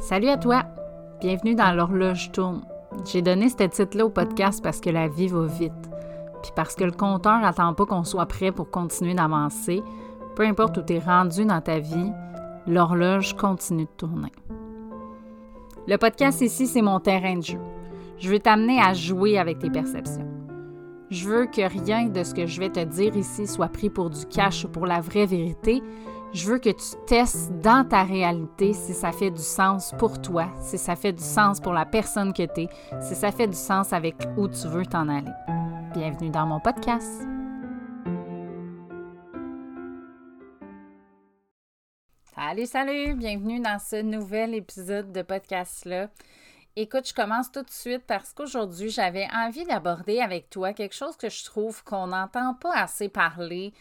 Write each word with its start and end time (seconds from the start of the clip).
Salut 0.00 0.28
à 0.28 0.36
toi! 0.36 0.62
Bienvenue 1.20 1.56
dans 1.56 1.72
l'horloge 1.72 2.30
tourne. 2.30 2.62
J'ai 3.04 3.20
donné 3.20 3.48
ce 3.48 3.64
titre-là 3.64 4.06
au 4.06 4.10
podcast 4.10 4.62
parce 4.62 4.80
que 4.80 4.90
la 4.90 5.08
vie 5.08 5.26
va 5.26 5.44
vite. 5.46 5.72
Puis 6.40 6.52
parce 6.54 6.76
que 6.76 6.84
le 6.84 6.92
compteur 6.92 7.40
n'attend 7.40 7.74
pas 7.74 7.84
qu'on 7.84 8.04
soit 8.04 8.26
prêt 8.26 8.52
pour 8.52 8.70
continuer 8.70 9.14
d'avancer. 9.14 9.82
Peu 10.36 10.44
importe 10.44 10.78
où 10.78 10.82
tu 10.82 10.94
es 10.94 10.98
rendu 11.00 11.44
dans 11.44 11.60
ta 11.60 11.80
vie, 11.80 12.12
l'horloge 12.68 13.34
continue 13.34 13.86
de 13.86 13.90
tourner. 13.96 14.30
Le 15.88 15.96
podcast 15.96 16.42
ici, 16.42 16.68
c'est 16.68 16.80
mon 16.80 17.00
terrain 17.00 17.36
de 17.36 17.42
jeu. 17.42 17.58
Je 18.18 18.30
veux 18.30 18.38
t'amener 18.38 18.80
à 18.80 18.94
jouer 18.94 19.36
avec 19.36 19.58
tes 19.58 19.70
perceptions. 19.70 20.28
Je 21.10 21.28
veux 21.28 21.46
que 21.46 21.68
rien 21.68 22.06
de 22.06 22.22
ce 22.22 22.34
que 22.34 22.46
je 22.46 22.60
vais 22.60 22.70
te 22.70 22.84
dire 22.84 23.16
ici 23.16 23.48
soit 23.48 23.68
pris 23.68 23.90
pour 23.90 24.10
du 24.10 24.26
cash 24.26 24.64
ou 24.64 24.68
pour 24.68 24.86
la 24.86 25.00
vraie 25.00 25.26
vérité. 25.26 25.82
Je 26.34 26.46
veux 26.46 26.58
que 26.58 26.68
tu 26.68 27.06
testes 27.06 27.50
dans 27.62 27.88
ta 27.88 28.02
réalité 28.02 28.74
si 28.74 28.92
ça 28.92 29.12
fait 29.12 29.30
du 29.30 29.40
sens 29.40 29.94
pour 29.98 30.20
toi, 30.20 30.50
si 30.60 30.76
ça 30.76 30.94
fait 30.94 31.14
du 31.14 31.22
sens 31.22 31.58
pour 31.58 31.72
la 31.72 31.86
personne 31.86 32.34
que 32.34 32.42
tu 32.42 32.62
es, 32.62 32.68
si 33.00 33.14
ça 33.14 33.32
fait 33.32 33.46
du 33.46 33.56
sens 33.56 33.94
avec 33.94 34.14
où 34.36 34.46
tu 34.46 34.68
veux 34.68 34.84
t'en 34.84 35.08
aller. 35.08 35.32
Bienvenue 35.94 36.28
dans 36.28 36.44
mon 36.44 36.60
podcast. 36.60 37.22
Salut, 42.34 42.66
salut! 42.66 43.14
Bienvenue 43.14 43.60
dans 43.60 43.78
ce 43.78 44.02
nouvel 44.02 44.54
épisode 44.54 45.10
de 45.12 45.22
podcast-là. 45.22 46.10
Écoute, 46.76 47.08
je 47.08 47.14
commence 47.14 47.50
tout 47.50 47.62
de 47.62 47.70
suite 47.70 48.04
parce 48.06 48.34
qu'aujourd'hui, 48.34 48.90
j'avais 48.90 49.26
envie 49.34 49.64
d'aborder 49.64 50.20
avec 50.20 50.50
toi 50.50 50.74
quelque 50.74 50.94
chose 50.94 51.16
que 51.16 51.30
je 51.30 51.44
trouve 51.44 51.82
qu'on 51.84 52.08
n'entend 52.08 52.54
pas 52.54 52.74
assez 52.74 53.08
parler, 53.08 53.72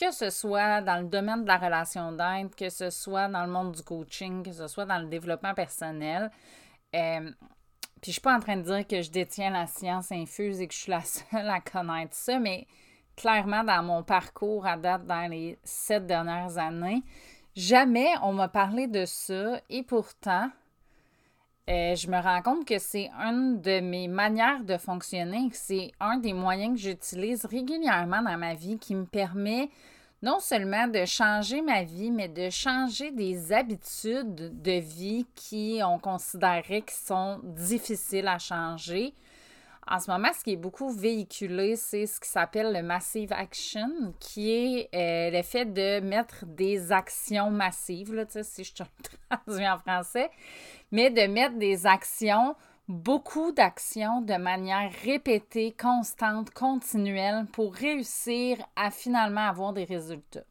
que 0.00 0.10
ce 0.12 0.30
soit 0.30 0.80
dans 0.80 0.96
le 0.96 1.08
domaine 1.08 1.42
de 1.42 1.48
la 1.48 1.58
relation 1.58 2.12
d'aide, 2.12 2.54
que 2.54 2.70
ce 2.70 2.88
soit 2.88 3.28
dans 3.28 3.44
le 3.44 3.52
monde 3.52 3.72
du 3.72 3.82
coaching, 3.82 4.42
que 4.42 4.52
ce 4.52 4.66
soit 4.66 4.86
dans 4.86 4.98
le 4.98 5.08
développement 5.08 5.52
personnel. 5.52 6.30
Euh, 6.96 7.30
puis 8.00 8.06
je 8.06 8.12
suis 8.12 8.20
pas 8.22 8.34
en 8.34 8.40
train 8.40 8.56
de 8.56 8.62
dire 8.62 8.86
que 8.86 9.02
je 9.02 9.10
détiens 9.10 9.50
la 9.50 9.66
science 9.66 10.10
infuse 10.10 10.60
et 10.60 10.66
que 10.66 10.72
je 10.72 10.78
suis 10.78 10.90
la 10.90 11.00
seule 11.04 11.50
à 11.50 11.60
connaître 11.60 12.14
ça, 12.14 12.38
mais 12.38 12.66
clairement, 13.14 13.62
dans 13.62 13.82
mon 13.82 14.02
parcours 14.02 14.66
à 14.66 14.78
date 14.78 15.04
dans 15.04 15.30
les 15.30 15.58
sept 15.64 16.06
dernières 16.06 16.56
années, 16.56 17.02
jamais 17.54 18.08
on 18.22 18.32
m'a 18.32 18.48
parlé 18.48 18.86
de 18.86 19.04
ça 19.04 19.60
et 19.68 19.82
pourtant, 19.82 20.50
euh, 21.70 21.94
je 21.94 22.08
me 22.08 22.20
rends 22.20 22.42
compte 22.42 22.66
que 22.66 22.78
c'est 22.78 23.10
une 23.10 23.60
de 23.60 23.80
mes 23.80 24.08
manières 24.08 24.64
de 24.64 24.76
fonctionner, 24.76 25.48
que 25.50 25.56
c'est 25.56 25.92
un 26.00 26.16
des 26.18 26.32
moyens 26.32 26.74
que 26.74 26.80
j'utilise 26.80 27.44
régulièrement 27.44 28.22
dans 28.22 28.36
ma 28.36 28.54
vie 28.54 28.78
qui 28.78 28.94
me 28.94 29.04
permet 29.04 29.70
non 30.22 30.40
seulement 30.40 30.88
de 30.88 31.04
changer 31.04 31.62
ma 31.62 31.84
vie, 31.84 32.10
mais 32.10 32.28
de 32.28 32.50
changer 32.50 33.10
des 33.12 33.52
habitudes 33.52 34.60
de 34.60 34.80
vie 34.80 35.26
qui 35.34 35.80
on 35.84 35.98
considérait 35.98 36.82
qui 36.82 36.94
sont 36.94 37.40
difficiles 37.42 38.28
à 38.28 38.38
changer. 38.38 39.14
En 39.86 39.98
ce 39.98 40.10
moment, 40.10 40.28
ce 40.36 40.44
qui 40.44 40.52
est 40.52 40.56
beaucoup 40.56 40.90
véhiculé, 40.90 41.74
c'est 41.74 42.06
ce 42.06 42.20
qui 42.20 42.28
s'appelle 42.28 42.72
le 42.72 42.82
massive 42.82 43.32
action, 43.32 44.14
qui 44.20 44.50
est 44.50 44.88
euh, 44.94 45.36
le 45.36 45.42
fait 45.42 45.64
de 45.64 46.00
mettre 46.00 46.44
des 46.46 46.92
actions 46.92 47.50
massives, 47.50 48.14
là, 48.14 48.24
si 48.42 48.64
je 48.64 48.74
te 48.74 48.82
traduis 49.30 49.68
en 49.68 49.78
français, 49.78 50.30
mais 50.92 51.10
de 51.10 51.26
mettre 51.32 51.56
des 51.56 51.86
actions, 51.86 52.54
beaucoup 52.88 53.52
d'actions 53.52 54.20
de 54.20 54.34
manière 54.34 54.92
répétée, 55.04 55.72
constante, 55.72 56.50
continuelle 56.50 57.46
pour 57.52 57.74
réussir 57.74 58.58
à 58.76 58.90
finalement 58.90 59.48
avoir 59.48 59.72
des 59.72 59.84
résultats. 59.84 60.44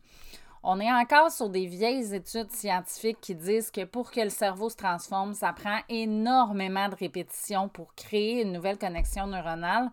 On 0.62 0.80
est 0.80 0.92
encore 0.92 1.32
sur 1.32 1.50
des 1.50 1.66
vieilles 1.66 2.14
études 2.14 2.52
scientifiques 2.52 3.22
qui 3.22 3.34
disent 3.34 3.72
que 3.72 3.86
pour 3.86 4.12
que 4.12 4.20
le 4.20 4.30
cerveau 4.30 4.70
se 4.70 4.76
transforme, 4.76 5.34
ça 5.34 5.54
prend 5.54 5.80
énormément 5.88 6.90
de 6.90 6.96
répétitions 6.96 7.70
pour 7.70 7.96
créer 7.96 8.42
une 8.42 8.52
nouvelle 8.52 8.78
connexion 8.78 9.28
neuronale, 9.28 9.90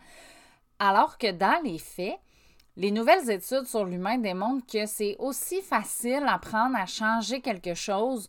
alors 0.80 1.18
que 1.18 1.30
dans 1.30 1.62
les 1.62 1.78
faits, 1.78 2.18
les 2.76 2.90
nouvelles 2.90 3.30
études 3.30 3.66
sur 3.66 3.84
l'humain 3.84 4.18
démontrent 4.18 4.66
que 4.66 4.86
c'est 4.86 5.16
aussi 5.18 5.62
facile 5.62 6.20
d'apprendre 6.20 6.76
à 6.76 6.84
changer 6.86 7.40
quelque 7.40 7.74
chose 7.74 8.28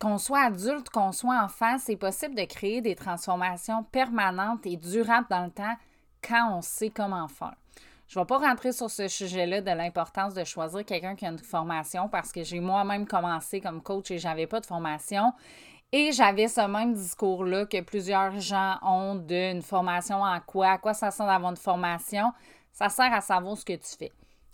qu'on 0.00 0.16
soit 0.16 0.46
adulte, 0.46 0.88
qu'on 0.88 1.12
soit 1.12 1.42
enfant, 1.42 1.76
c'est 1.78 1.96
possible 1.96 2.34
de 2.34 2.44
créer 2.44 2.80
des 2.80 2.94
transformations 2.94 3.84
permanentes 3.84 4.64
et 4.64 4.76
durables 4.76 5.26
dans 5.28 5.44
le 5.44 5.50
temps 5.50 5.76
quand 6.26 6.56
on 6.56 6.62
sait 6.62 6.90
comment 6.90 7.28
faire. 7.28 7.59
Je 8.10 8.18
ne 8.18 8.24
vais 8.24 8.26
pas 8.26 8.38
rentrer 8.38 8.72
sur 8.72 8.90
ce 8.90 9.06
sujet-là 9.06 9.60
de 9.60 9.70
l'importance 9.70 10.34
de 10.34 10.42
choisir 10.42 10.84
quelqu'un 10.84 11.14
qui 11.14 11.24
a 11.24 11.28
une 11.28 11.38
formation 11.38 12.08
parce 12.08 12.32
que 12.32 12.42
j'ai 12.42 12.58
moi-même 12.58 13.06
commencé 13.06 13.60
comme 13.60 13.80
coach 13.80 14.10
et 14.10 14.18
j'avais 14.18 14.48
pas 14.48 14.58
de 14.58 14.66
formation. 14.66 15.32
Et 15.92 16.10
j'avais 16.10 16.48
ce 16.48 16.60
même 16.62 16.92
discours-là 16.92 17.66
que 17.66 17.80
plusieurs 17.82 18.40
gens 18.40 18.78
ont 18.82 19.14
d'une 19.14 19.62
formation 19.62 20.22
en 20.22 20.40
quoi, 20.40 20.70
à 20.70 20.78
quoi 20.78 20.92
ça 20.92 21.12
sert 21.12 21.24
d'avoir 21.24 21.52
une 21.52 21.56
formation? 21.56 22.32
Ça 22.72 22.88
sert 22.88 23.14
à 23.14 23.20
savoir 23.20 23.56
ce 23.56 23.64
que 23.64 23.74
tu 23.74 23.96
fais. 23.96 24.10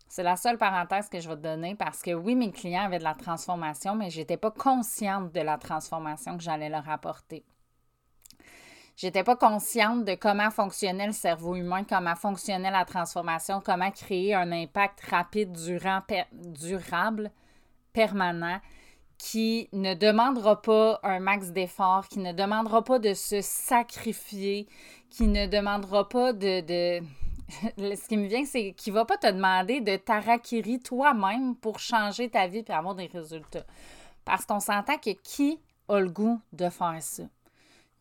C'est 0.07 0.23
la 0.23 0.37
seule 0.37 0.59
parenthèse 0.59 1.09
que 1.09 1.19
je 1.19 1.27
vais 1.27 1.37
te 1.37 1.41
donner 1.41 1.75
parce 1.77 2.03
que 2.03 2.11
oui, 2.11 2.35
mes 2.35 2.53
clients 2.53 2.85
avaient 2.85 2.99
de 2.99 3.05
la 3.05 3.15
transformation, 3.15 3.95
mais 3.95 4.11
je 4.11 4.19
n'étais 4.19 4.37
pas 4.37 4.51
consciente 4.51 5.33
de 5.33 5.41
la 5.41 5.57
transformation 5.57 6.37
que 6.37 6.43
j'allais 6.43 6.69
leur 6.69 6.87
apporter. 6.91 7.43
J'étais 8.97 9.25
pas 9.25 9.37
consciente 9.37 10.05
de 10.07 10.15
comment 10.15 10.51
fonctionnait 10.51 11.07
le 11.07 11.13
cerveau 11.13 11.55
humain, 11.55 11.85
comment 11.85 12.15
fonctionnait 12.15 12.71
la 12.71 12.87
transformation, 12.87 13.61
comment 13.65 13.91
créer 13.91 14.35
un 14.35 14.51
impact 14.53 15.01
rapide, 15.11 15.53
durant, 15.53 16.01
durable, 16.33 17.31
permanent, 17.93 18.59
qui 19.19 19.69
ne 19.73 19.93
demandera 19.93 20.63
pas 20.63 20.99
un 21.03 21.21
max 21.21 21.51
d'effort, 21.51 22.09
qui 22.09 22.21
ne 22.21 22.33
demandera 22.33 22.83
pas 22.83 22.99
de 22.99 23.13
se 23.13 23.43
sacrifier, 23.43 24.67
qui 25.11 25.27
ne 25.27 25.47
demandera 25.47 26.09
pas 26.09 26.33
de 26.33 27.03
ce 27.79 28.09
qui 28.09 28.17
me 28.17 28.27
vient, 28.27 28.45
c'est 28.45 28.73
qu'il 28.73 28.93
ne 28.93 28.99
va 28.99 29.05
pas 29.05 29.17
te 29.17 29.31
demander 29.31 29.81
de 29.81 29.97
t'arakiri 29.97 30.81
toi-même 30.81 31.55
pour 31.57 31.79
changer 31.79 32.29
ta 32.29 32.47
vie 32.47 32.65
et 32.67 32.73
avoir 32.73 32.95
des 32.95 33.07
résultats. 33.07 33.67
Parce 34.25 34.45
qu'on 34.45 34.61
s'entend 34.61 34.99
que 34.99 35.11
qui 35.11 35.61
a 35.89 36.01
le 36.01 36.11
goût 36.11 36.41
de 36.53 36.69
faire 36.69 36.97
ça? 37.01 37.25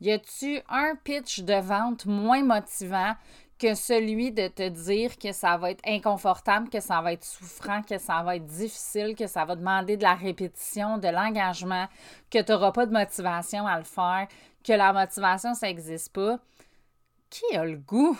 Y 0.06 0.12
a-tu 0.12 0.62
un 0.70 0.96
pitch 1.04 1.40
de 1.40 1.56
vente 1.56 2.06
moins 2.06 2.44
motivant 2.44 3.16
que 3.58 3.74
celui 3.74 4.32
de 4.32 4.48
te 4.50 4.70
dire 4.70 5.18
que 5.18 5.32
ça 5.32 5.58
va 5.58 5.72
être 5.72 5.82
inconfortable, 5.84 6.70
que 6.70 6.80
ça 6.80 7.02
va 7.02 7.14
être 7.14 7.24
souffrant, 7.24 7.82
que 7.82 7.98
ça 7.98 8.22
va 8.22 8.36
être 8.36 8.46
difficile, 8.46 9.16
que 9.16 9.26
ça 9.26 9.46
va 9.46 9.56
demander 9.56 9.98
de 9.98 10.04
la 10.04 10.14
répétition, 10.14 11.00
de 11.00 11.08
l'engagement, 11.08 11.88
que 12.30 12.40
tu 12.40 12.52
n'auras 12.52 12.72
pas 12.72 12.86
de 12.86 12.94
motivation 12.94 13.66
à 13.66 13.80
le 13.80 13.84
faire, 13.84 14.28
que 14.64 14.74
la 14.74 14.94
motivation, 14.94 15.56
ça 15.56 15.66
n'existe 15.66 16.14
pas? 16.14 16.38
Qui 17.32 17.56
a 17.56 17.66
le 17.66 17.78
goût 17.78 18.16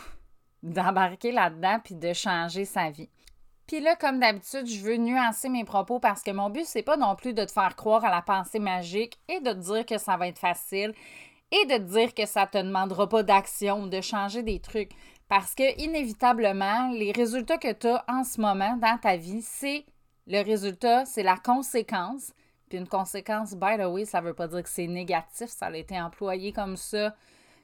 d'embarquer 0.64 1.32
là-dedans 1.32 1.80
puis 1.84 1.94
de 1.94 2.14
changer 2.14 2.66
sa 2.66 2.90
vie? 2.90 3.12
Puis 3.68 3.80
là, 3.80 3.96
comme 3.96 4.20
d'habitude, 4.20 4.66
je 4.66 4.82
veux 4.82 4.98
nuancer 4.98 5.50
mes 5.50 5.66
propos 5.66 6.00
parce 6.00 6.24
que 6.24 6.32
mon 6.32 6.50
but, 6.50 6.66
c'est 6.66 6.82
pas 6.82 6.98
non 6.98 7.16
plus 7.16 7.34
de 7.34 7.44
te 7.44 7.52
faire 7.52 7.76
croire 7.76 8.04
à 8.06 8.10
la 8.10 8.24
pensée 8.24 8.58
magique 8.58 9.20
et 9.28 9.40
de 9.40 9.52
te 9.52 9.74
dire 9.74 9.86
que 9.86 10.00
ça 10.00 10.18
va 10.18 10.28
être 10.28 10.40
facile 10.40 10.96
et 11.52 11.66
de 11.66 11.78
te 11.78 11.92
dire 11.92 12.14
que 12.14 12.26
ça 12.26 12.48
te 12.48 12.58
demandera 12.58 13.08
pas 13.08 13.24
d'action 13.24 13.84
ou 13.84 13.88
de 13.88 14.02
changer 14.02 14.44
des 14.44 14.60
trucs. 14.60 14.92
Parce 15.28 15.56
que, 15.56 15.82
inévitablement, 15.82 16.92
les 16.92 17.12
résultats 17.12 17.58
que 17.58 17.72
tu 17.72 17.88
as 17.88 18.04
en 18.08 18.24
ce 18.24 18.40
moment 18.40 18.78
dans 18.78 18.98
ta 19.00 19.18
vie, 19.18 19.42
c'est 19.42 19.86
le 20.28 20.44
résultat, 20.44 21.06
c'est 21.06 21.24
la 21.24 21.38
conséquence. 21.38 22.32
Puis 22.70 22.78
une 22.78 22.88
conséquence, 22.88 23.56
by 23.56 23.78
the 23.78 23.86
way, 23.86 24.06
ça 24.06 24.22
veut 24.22 24.34
pas 24.34 24.48
dire 24.48 24.64
que 24.64 24.70
c'est 24.70 24.88
négatif, 24.88 25.48
ça 25.48 25.68
a 25.68 25.76
été 25.76 26.00
employé 26.00 26.52
comme 26.52 26.78
ça 26.78 27.14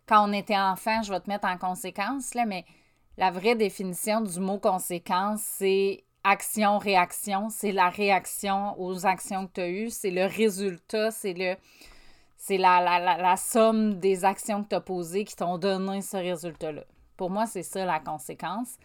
quand 0.07 0.27
on 0.27 0.33
était 0.33 0.57
enfant, 0.57 1.01
je 1.03 1.11
vais 1.11 1.19
te 1.19 1.29
mettre 1.29 1.47
en 1.47 1.57
conséquence, 1.57 2.33
là, 2.33 2.45
mais 2.45 2.65
la 3.17 3.31
vraie 3.31 3.55
définition 3.55 4.21
du 4.21 4.39
mot 4.39 4.59
conséquence, 4.59 5.41
c'est 5.41 6.03
action-réaction, 6.23 7.49
c'est 7.49 7.71
la 7.71 7.89
réaction 7.89 8.79
aux 8.79 9.05
actions 9.05 9.47
que 9.47 9.53
tu 9.53 9.61
as 9.61 9.69
eues, 9.69 9.89
c'est 9.89 10.11
le 10.11 10.25
résultat, 10.25 11.11
c'est 11.11 11.33
le 11.33 11.55
c'est 12.43 12.57
la, 12.57 12.81
la, 12.81 13.37
somme 13.37 13.99
des 13.99 14.25
actions 14.25 14.63
que 14.63 14.69
tu 14.69 14.75
as 14.75 14.81
posées 14.81 15.25
qui 15.25 15.35
t'ont 15.35 15.59
donné 15.59 16.01
ce 16.01 16.17
résultat-là. 16.17 16.81
Pour 17.15 17.29
moi, 17.29 17.45
c'est 17.45 17.61
ça 17.61 17.85
la 17.85 17.99
conséquence. 17.99 18.77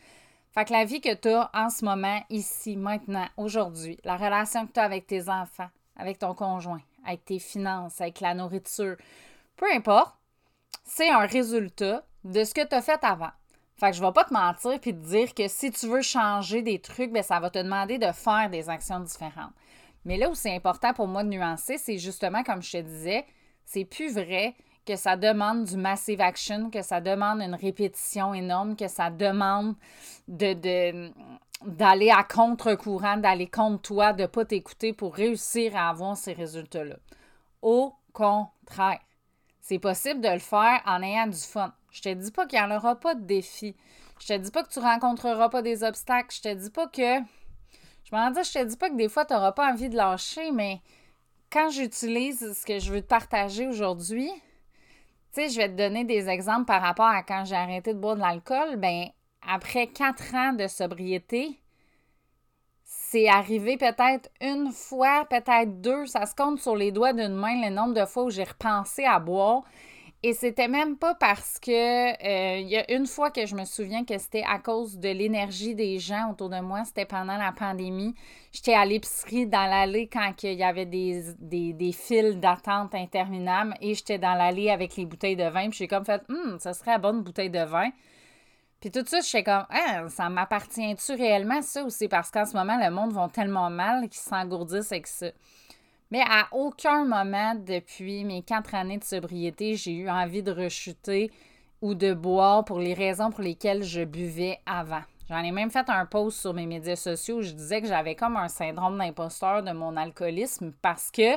Fait 0.53 0.67
que 0.67 0.75
la 0.75 0.85
vie 0.85 1.00
que 1.00 1.14
tu 1.14 1.31
as 1.31 1.50
en 1.55 1.70
ce 1.70 1.82
moment, 1.82 2.20
ici, 2.29 2.76
maintenant, 2.76 3.25
aujourd'hui, 3.38 3.99
la 4.05 4.19
relation 4.19 4.67
que 4.67 4.73
tu 4.73 4.81
as 4.81 4.82
avec 4.82 5.06
tes 5.06 5.31
enfants, 5.31 5.70
avec 5.97 6.19
ton 6.19 6.35
conjoint, 6.35 6.82
avec 7.06 7.25
tes 7.25 7.38
finances, 7.38 7.99
avec 7.99 8.20
la 8.20 8.35
nourriture, 8.35 8.97
peu 9.56 9.67
importe, 9.75 10.14
c'est 10.85 11.08
un 11.08 11.25
résultat 11.25 12.05
de 12.25 12.44
ce 12.44 12.53
que 12.53 12.67
tu 12.67 12.75
as 12.75 12.82
fait 12.82 13.03
avant. 13.03 13.32
Fait 13.81 13.91
que 13.91 13.97
je 13.97 14.03
vais 14.03 14.12
pas 14.12 14.25
te 14.25 14.35
mentir 14.35 14.79
puis 14.81 14.93
te 14.93 15.06
dire 15.06 15.32
que 15.32 15.49
si 15.49 15.70
tu 15.70 15.87
veux 15.87 16.03
changer 16.03 16.61
des 16.61 16.79
trucs, 16.79 17.11
ben 17.11 17.23
ça 17.23 17.41
va 17.41 17.49
te 17.49 17.58
demander 17.58 17.97
de 17.97 18.12
faire 18.12 18.50
des 18.50 18.69
actions 18.69 19.00
différentes. 19.00 19.55
Mais 20.05 20.19
là 20.19 20.29
où 20.29 20.35
c'est 20.35 20.55
important 20.55 20.93
pour 20.93 21.08
moi 21.08 21.25
de 21.25 21.31
nuancer, 21.31 21.79
c'est 21.79 21.97
justement 21.97 22.43
comme 22.43 22.62
je 22.62 22.73
te 22.73 22.82
disais, 22.82 23.25
c'est 23.67 23.85
plus 23.85 24.15
vrai 24.15 24.55
que 24.87 24.97
ça 24.97 25.17
demande 25.17 25.65
du 25.65 25.77
massive 25.77 26.21
action, 26.21 26.71
que 26.71 26.81
ça 26.81 27.01
demande 27.01 27.43
une 27.43 27.57
répétition 27.57 28.33
énorme, 28.33 28.77
que 28.77 28.87
ça 28.87 29.11
demande 29.11 29.75
de, 30.29 31.11
d'aller 31.65 32.11
à 32.11 32.23
contre-courant, 32.23 33.17
d'aller 33.17 33.49
contre 33.49 33.83
toi, 33.83 34.13
de 34.13 34.23
ne 34.23 34.27
pas 34.29 34.45
t'écouter 34.45 34.93
pour 34.93 35.15
réussir 35.15 35.77
à 35.77 35.91
avoir 35.91 36.17
ces 36.17 36.33
résultats-là. 36.33 36.97
Au 37.61 37.93
contraire. 38.13 39.01
C'est 39.61 39.81
possible 39.81 40.21
de 40.21 40.29
le 40.29 40.39
faire 40.39 40.81
en 40.87 41.03
ayant 41.03 41.27
du 41.27 41.37
fun. 41.37 41.75
Je 41.91 42.01
te 42.01 42.15
dis 42.15 42.31
pas 42.31 42.47
qu'il 42.47 42.61
n'y 42.61 42.65
en 42.65 42.77
aura 42.77 42.95
pas 42.95 43.17
de 43.17 43.23
défis. 43.23 43.75
Je 44.21 44.29
te 44.29 44.39
dis 44.39 44.53
pas 44.53 44.63
que 44.63 44.73
tu 44.73 44.79
rencontreras 44.79 45.49
pas 45.49 45.61
des 45.61 45.83
obstacles. 45.83 46.33
Je 46.33 46.43
te 46.43 46.55
dis 46.55 46.71
pas 46.71 46.87
que. 46.87 47.19
Je 48.05 48.15
m'en 48.15 48.31
dis, 48.31 48.45
je 48.45 48.53
te 48.53 48.65
dis 48.65 48.77
pas 48.77 48.89
que 48.89 48.95
des 48.95 49.09
fois, 49.09 49.25
tu 49.25 49.35
n'auras 49.35 49.51
pas 49.51 49.73
envie 49.73 49.89
de 49.89 49.97
lâcher, 49.97 50.53
mais 50.53 50.81
quand 51.50 51.70
j'utilise 51.70 52.52
ce 52.52 52.66
que 52.66 52.78
je 52.78 52.93
veux 52.93 53.02
te 53.02 53.06
partager 53.06 53.66
aujourd'hui, 53.66 54.31
tu 55.32 55.43
sais, 55.43 55.48
je 55.48 55.56
vais 55.56 55.69
te 55.69 55.76
donner 55.76 56.04
des 56.04 56.28
exemples 56.28 56.66
par 56.66 56.82
rapport 56.82 57.06
à 57.06 57.22
quand 57.22 57.44
j'ai 57.44 57.56
arrêté 57.56 57.94
de 57.94 57.98
boire 57.98 58.16
de 58.16 58.20
l'alcool. 58.20 58.76
Ben, 58.76 59.06
après 59.46 59.87
quatre 59.87 60.34
ans 60.34 60.52
de 60.52 60.66
sobriété, 60.66 61.60
c'est 62.84 63.28
arrivé 63.28 63.76
peut-être 63.76 64.31
une 64.40 64.72
fois, 64.72 65.26
peut-être 65.28 65.81
deux. 65.81 66.06
Ça 66.06 66.26
se 66.26 66.34
compte 66.34 66.60
sur 66.60 66.76
les 66.76 66.93
doigts 66.93 67.12
d'une 67.12 67.34
main 67.34 67.69
le 67.69 67.75
nombre 67.75 67.94
de 67.94 68.04
fois 68.04 68.25
où 68.25 68.31
j'ai 68.31 68.44
repensé 68.44 69.04
à 69.04 69.19
boire. 69.19 69.62
Et 70.23 70.33
c'était 70.33 70.67
même 70.69 70.97
pas 70.97 71.15
parce 71.15 71.59
que 71.61 71.71
euh, 71.71 72.59
il 72.59 72.69
y 72.69 72.77
a 72.77 72.91
une 72.91 73.07
fois 73.07 73.31
que 73.31 73.45
je 73.45 73.55
me 73.55 73.65
souviens 73.65 74.05
que 74.05 74.17
c'était 74.19 74.43
à 74.49 74.59
cause 74.59 74.99
de 74.99 75.11
l'énergie 75.11 75.75
des 75.75 75.99
gens 75.99 76.31
autour 76.31 76.49
de 76.49 76.59
moi, 76.61 76.85
c'était 76.85 77.05
pendant 77.05 77.37
la 77.37 77.53
pandémie. 77.53 78.15
J'étais 78.51 78.75
à 78.75 78.85
l'épicerie 78.87 79.47
dans 79.47 79.67
l'allée 79.69 80.09
quand 80.09 80.33
il 80.43 80.55
y 80.55 80.65
avait 80.65 80.87
des, 80.87 81.23
des, 81.39 81.93
fils 81.93 82.37
d'attente 82.37 82.95
interminables 82.95 83.75
et 83.81 83.95
j'étais 83.95 84.19
dans 84.19 84.35
l'allée 84.35 84.71
avec 84.71 84.97
les 84.97 85.05
bouteilles 85.05 85.37
de 85.37 85.49
vin. 85.49 85.69
Puis 85.69 85.79
j'ai 85.81 85.89
comme 85.89 86.07
fait, 86.07 86.23
hum, 86.31 86.59
ça 86.59 86.73
serait 86.73 86.93
la 86.93 86.99
bonne 86.99 87.23
bouteille 87.23 87.51
de 87.51 87.65
vin. 87.65 87.91
Puis 88.81 88.91
tout 88.91 89.05
ça, 89.07 89.21
je 89.21 89.27
suis 89.27 89.45
comme, 89.45 89.67
ah, 89.71 90.09
ça 90.09 90.29
m'appartient-tu 90.29 91.13
réellement 91.13 91.61
ça 91.63 91.85
ou 91.85 91.91
c'est 91.91 92.09
parce 92.09 92.31
qu'en 92.31 92.47
ce 92.47 92.57
moment, 92.57 92.79
le 92.83 92.91
monde 92.91 93.13
va 93.13 93.29
tellement 93.33 93.71
mal 93.71 94.09
qu'ils 94.09 94.21
s'engourdissent 94.21 94.93
avec 94.93 95.07
ça? 95.07 95.27
Mais 96.11 96.23
à 96.23 96.49
aucun 96.53 97.05
moment 97.05 97.55
depuis 97.55 98.25
mes 98.25 98.43
quatre 98.43 98.75
années 98.75 98.99
de 98.99 99.05
sobriété, 99.05 99.75
j'ai 99.75 99.93
eu 99.93 100.08
envie 100.08 100.43
de 100.43 100.53
rechuter 100.53 101.32
ou 101.82 101.94
de 101.94 102.14
boire 102.14 102.64
pour 102.64 102.79
les 102.79 102.94
raisons 102.94 103.31
pour 103.31 103.43
lesquelles 103.43 103.82
je 103.82 104.05
buvais 104.05 104.61
avant. 104.67 105.03
J'en 105.29 105.43
ai 105.43 105.50
même 105.50 105.70
fait 105.70 105.88
un 105.91 106.06
post 106.06 106.38
sur 106.38 106.55
mes 106.55 106.67
médias 106.67 106.94
sociaux 106.94 107.38
où 107.38 107.43
je 107.43 107.50
disais 107.50 107.81
que 107.81 107.88
j'avais 107.88 108.14
comme 108.14 108.37
un 108.37 108.49
syndrome 108.49 108.99
d'imposteur 108.99 109.62
de 109.64 109.73
mon 109.73 109.97
alcoolisme 109.97 110.73
parce 110.81 111.11
que 111.11 111.37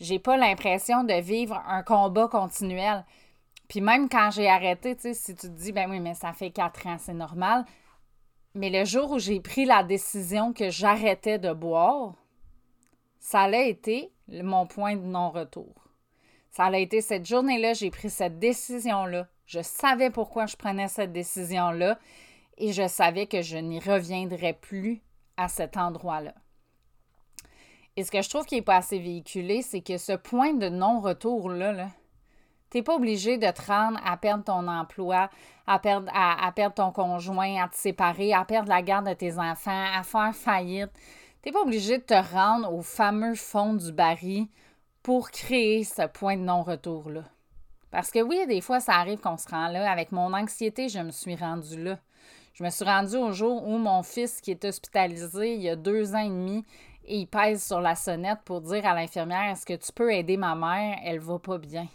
j'ai 0.00 0.18
pas 0.18 0.38
l'impression 0.38 1.04
de 1.04 1.20
vivre 1.20 1.62
un 1.66 1.82
combat 1.82 2.28
continuel. 2.28 3.04
Puis 3.68 3.82
même 3.82 4.08
quand 4.08 4.30
j'ai 4.30 4.48
arrêté, 4.48 4.96
tu 4.96 5.02
sais, 5.02 5.14
si 5.14 5.34
tu 5.34 5.48
te 5.48 5.52
dis, 5.52 5.72
ben 5.72 5.90
oui, 5.90 6.00
mais 6.00 6.14
ça 6.14 6.32
fait 6.32 6.50
quatre 6.50 6.86
ans, 6.86 6.96
c'est 6.98 7.12
normal. 7.12 7.66
Mais 8.54 8.70
le 8.70 8.86
jour 8.86 9.10
où 9.12 9.18
j'ai 9.18 9.40
pris 9.40 9.66
la 9.66 9.82
décision 9.82 10.54
que 10.54 10.70
j'arrêtais 10.70 11.38
de 11.38 11.52
boire, 11.52 12.14
ça 13.18 13.42
a 13.42 13.56
été 13.56 14.12
mon 14.28 14.66
point 14.66 14.96
de 14.96 15.02
non-retour. 15.02 15.74
Ça 16.50 16.64
a 16.64 16.76
été 16.76 17.00
cette 17.00 17.26
journée-là, 17.26 17.72
j'ai 17.74 17.90
pris 17.90 18.10
cette 18.10 18.38
décision-là. 18.38 19.28
Je 19.46 19.60
savais 19.62 20.10
pourquoi 20.10 20.46
je 20.46 20.56
prenais 20.56 20.88
cette 20.88 21.12
décision-là 21.12 21.98
et 22.58 22.72
je 22.72 22.86
savais 22.86 23.26
que 23.26 23.42
je 23.42 23.56
n'y 23.56 23.80
reviendrais 23.80 24.52
plus 24.52 25.02
à 25.36 25.48
cet 25.48 25.76
endroit-là. 25.76 26.34
Et 27.96 28.04
ce 28.04 28.10
que 28.10 28.22
je 28.22 28.28
trouve 28.28 28.44
qui 28.44 28.56
n'est 28.56 28.62
pas 28.62 28.76
assez 28.76 28.98
véhiculé, 28.98 29.62
c'est 29.62 29.80
que 29.80 29.96
ce 29.96 30.12
point 30.12 30.54
de 30.54 30.68
non-retour-là, 30.68 31.72
là, 31.72 31.88
tu 32.70 32.76
n'es 32.76 32.82
pas 32.82 32.94
obligé 32.94 33.38
de 33.38 33.50
te 33.50 33.62
rendre 33.62 33.98
à 34.04 34.16
perdre 34.16 34.44
ton 34.44 34.68
emploi, 34.68 35.30
à 35.66 35.78
perdre, 35.78 36.10
à, 36.14 36.52
perdre 36.52 36.74
ton 36.74 36.92
conjoint, 36.92 37.62
à 37.62 37.68
te 37.68 37.76
séparer, 37.76 38.34
à 38.34 38.44
perdre 38.44 38.68
la 38.68 38.82
garde 38.82 39.08
de 39.08 39.14
tes 39.14 39.38
enfants, 39.38 39.86
à 39.94 40.02
faire 40.02 40.34
faillite. 40.34 40.90
Tu 41.42 41.48
n'es 41.48 41.52
pas 41.52 41.62
obligé 41.62 41.98
de 41.98 42.02
te 42.02 42.32
rendre 42.32 42.72
au 42.72 42.82
fameux 42.82 43.34
fond 43.34 43.74
du 43.74 43.92
baril 43.92 44.46
pour 45.02 45.30
créer 45.30 45.84
ce 45.84 46.06
point 46.06 46.36
de 46.36 46.42
non-retour-là. 46.42 47.24
Parce 47.90 48.10
que 48.10 48.20
oui, 48.20 48.44
des 48.46 48.60
fois, 48.60 48.80
ça 48.80 48.94
arrive 48.94 49.20
qu'on 49.20 49.36
se 49.36 49.48
rend 49.48 49.68
là. 49.68 49.90
Avec 49.90 50.12
mon 50.12 50.34
anxiété, 50.34 50.88
je 50.88 50.98
me 50.98 51.10
suis 51.10 51.36
rendue 51.36 51.82
là. 51.82 51.98
Je 52.54 52.64
me 52.64 52.70
suis 52.70 52.84
rendue 52.84 53.16
au 53.16 53.32
jour 53.32 53.66
où 53.66 53.78
mon 53.78 54.02
fils, 54.02 54.40
qui 54.40 54.50
est 54.50 54.64
hospitalisé 54.64 55.54
il 55.54 55.62
y 55.62 55.68
a 55.68 55.76
deux 55.76 56.14
ans 56.14 56.24
et 56.24 56.28
demi, 56.28 56.64
et 57.04 57.20
il 57.20 57.26
pèse 57.26 57.64
sur 57.64 57.80
la 57.80 57.94
sonnette 57.94 58.40
pour 58.44 58.60
dire 58.60 58.84
à 58.84 58.94
l'infirmière 58.94 59.50
Est-ce 59.52 59.64
que 59.64 59.74
tu 59.74 59.92
peux 59.92 60.12
aider 60.12 60.36
ma 60.36 60.54
mère? 60.54 60.98
Elle 61.04 61.20
va 61.20 61.38
pas 61.38 61.58
bien. 61.58 61.86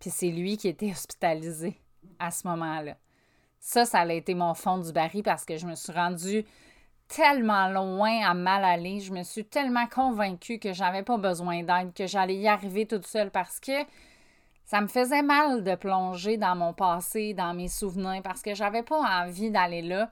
Puis 0.00 0.10
c'est 0.10 0.30
lui 0.30 0.56
qui 0.56 0.68
était 0.68 0.90
hospitalisé 0.90 1.78
à 2.18 2.30
ce 2.32 2.46
moment-là. 2.48 2.96
Ça, 3.60 3.84
ça 3.84 4.00
a 4.00 4.12
été 4.12 4.34
mon 4.34 4.54
fond 4.54 4.78
du 4.78 4.92
baril 4.92 5.22
parce 5.22 5.44
que 5.44 5.56
je 5.56 5.66
me 5.66 5.76
suis 5.76 5.92
rendue 5.92 6.44
tellement 7.14 7.68
loin 7.68 8.24
à 8.24 8.32
mal 8.32 8.64
aller. 8.64 9.00
Je 9.00 9.12
me 9.12 9.22
suis 9.22 9.44
tellement 9.44 9.86
convaincue 9.86 10.58
que 10.58 10.72
j'avais 10.72 11.02
pas 11.02 11.18
besoin 11.18 11.62
d'aide, 11.62 11.92
que 11.94 12.06
j'allais 12.06 12.36
y 12.36 12.48
arriver 12.48 12.86
toute 12.86 13.06
seule 13.06 13.30
parce 13.30 13.60
que 13.60 13.84
ça 14.64 14.80
me 14.80 14.88
faisait 14.88 15.22
mal 15.22 15.62
de 15.62 15.74
plonger 15.74 16.38
dans 16.38 16.56
mon 16.56 16.72
passé, 16.72 17.34
dans 17.34 17.52
mes 17.52 17.68
souvenirs, 17.68 18.22
parce 18.22 18.40
que 18.40 18.54
j'avais 18.54 18.82
pas 18.82 19.00
envie 19.24 19.50
d'aller 19.50 19.82
là. 19.82 20.10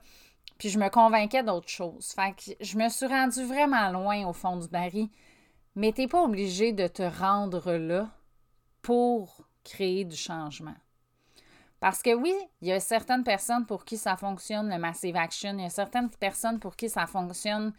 Puis 0.59 0.69
je 0.69 0.77
me 0.77 0.89
convainquais 0.89 1.41
d'autres 1.41 1.69
choses. 1.69 2.11
Fait 2.11 2.33
que 2.33 2.63
je 2.63 2.77
me 2.77 2.87
suis 2.89 3.07
rendue 3.07 3.43
vraiment 3.45 3.89
loin 3.89 4.27
au 4.27 4.33
fond 4.33 4.57
du 4.57 4.67
baril. 4.67 5.09
Mais 5.75 5.93
t'es 5.93 6.07
pas 6.07 6.21
obligé 6.21 6.71
de 6.73 6.85
te 6.85 7.01
rendre 7.01 7.73
là 7.73 8.09
pour 8.83 9.47
créer 9.63 10.05
du 10.05 10.15
changement. 10.15 10.75
Parce 11.81 12.03
que 12.03 12.13
oui, 12.13 12.33
il 12.61 12.67
y 12.67 12.71
a 12.71 12.79
certaines 12.79 13.23
personnes 13.23 13.65
pour 13.65 13.85
qui 13.85 13.97
ça 13.97 14.15
fonctionne, 14.15 14.69
le 14.69 14.77
Massive 14.77 15.15
Action. 15.15 15.57
Il 15.57 15.63
y 15.63 15.65
a 15.65 15.69
certaines 15.69 16.11
personnes 16.11 16.59
pour 16.59 16.75
qui 16.75 16.89
ça 16.89 17.07
fonctionne 17.07 17.73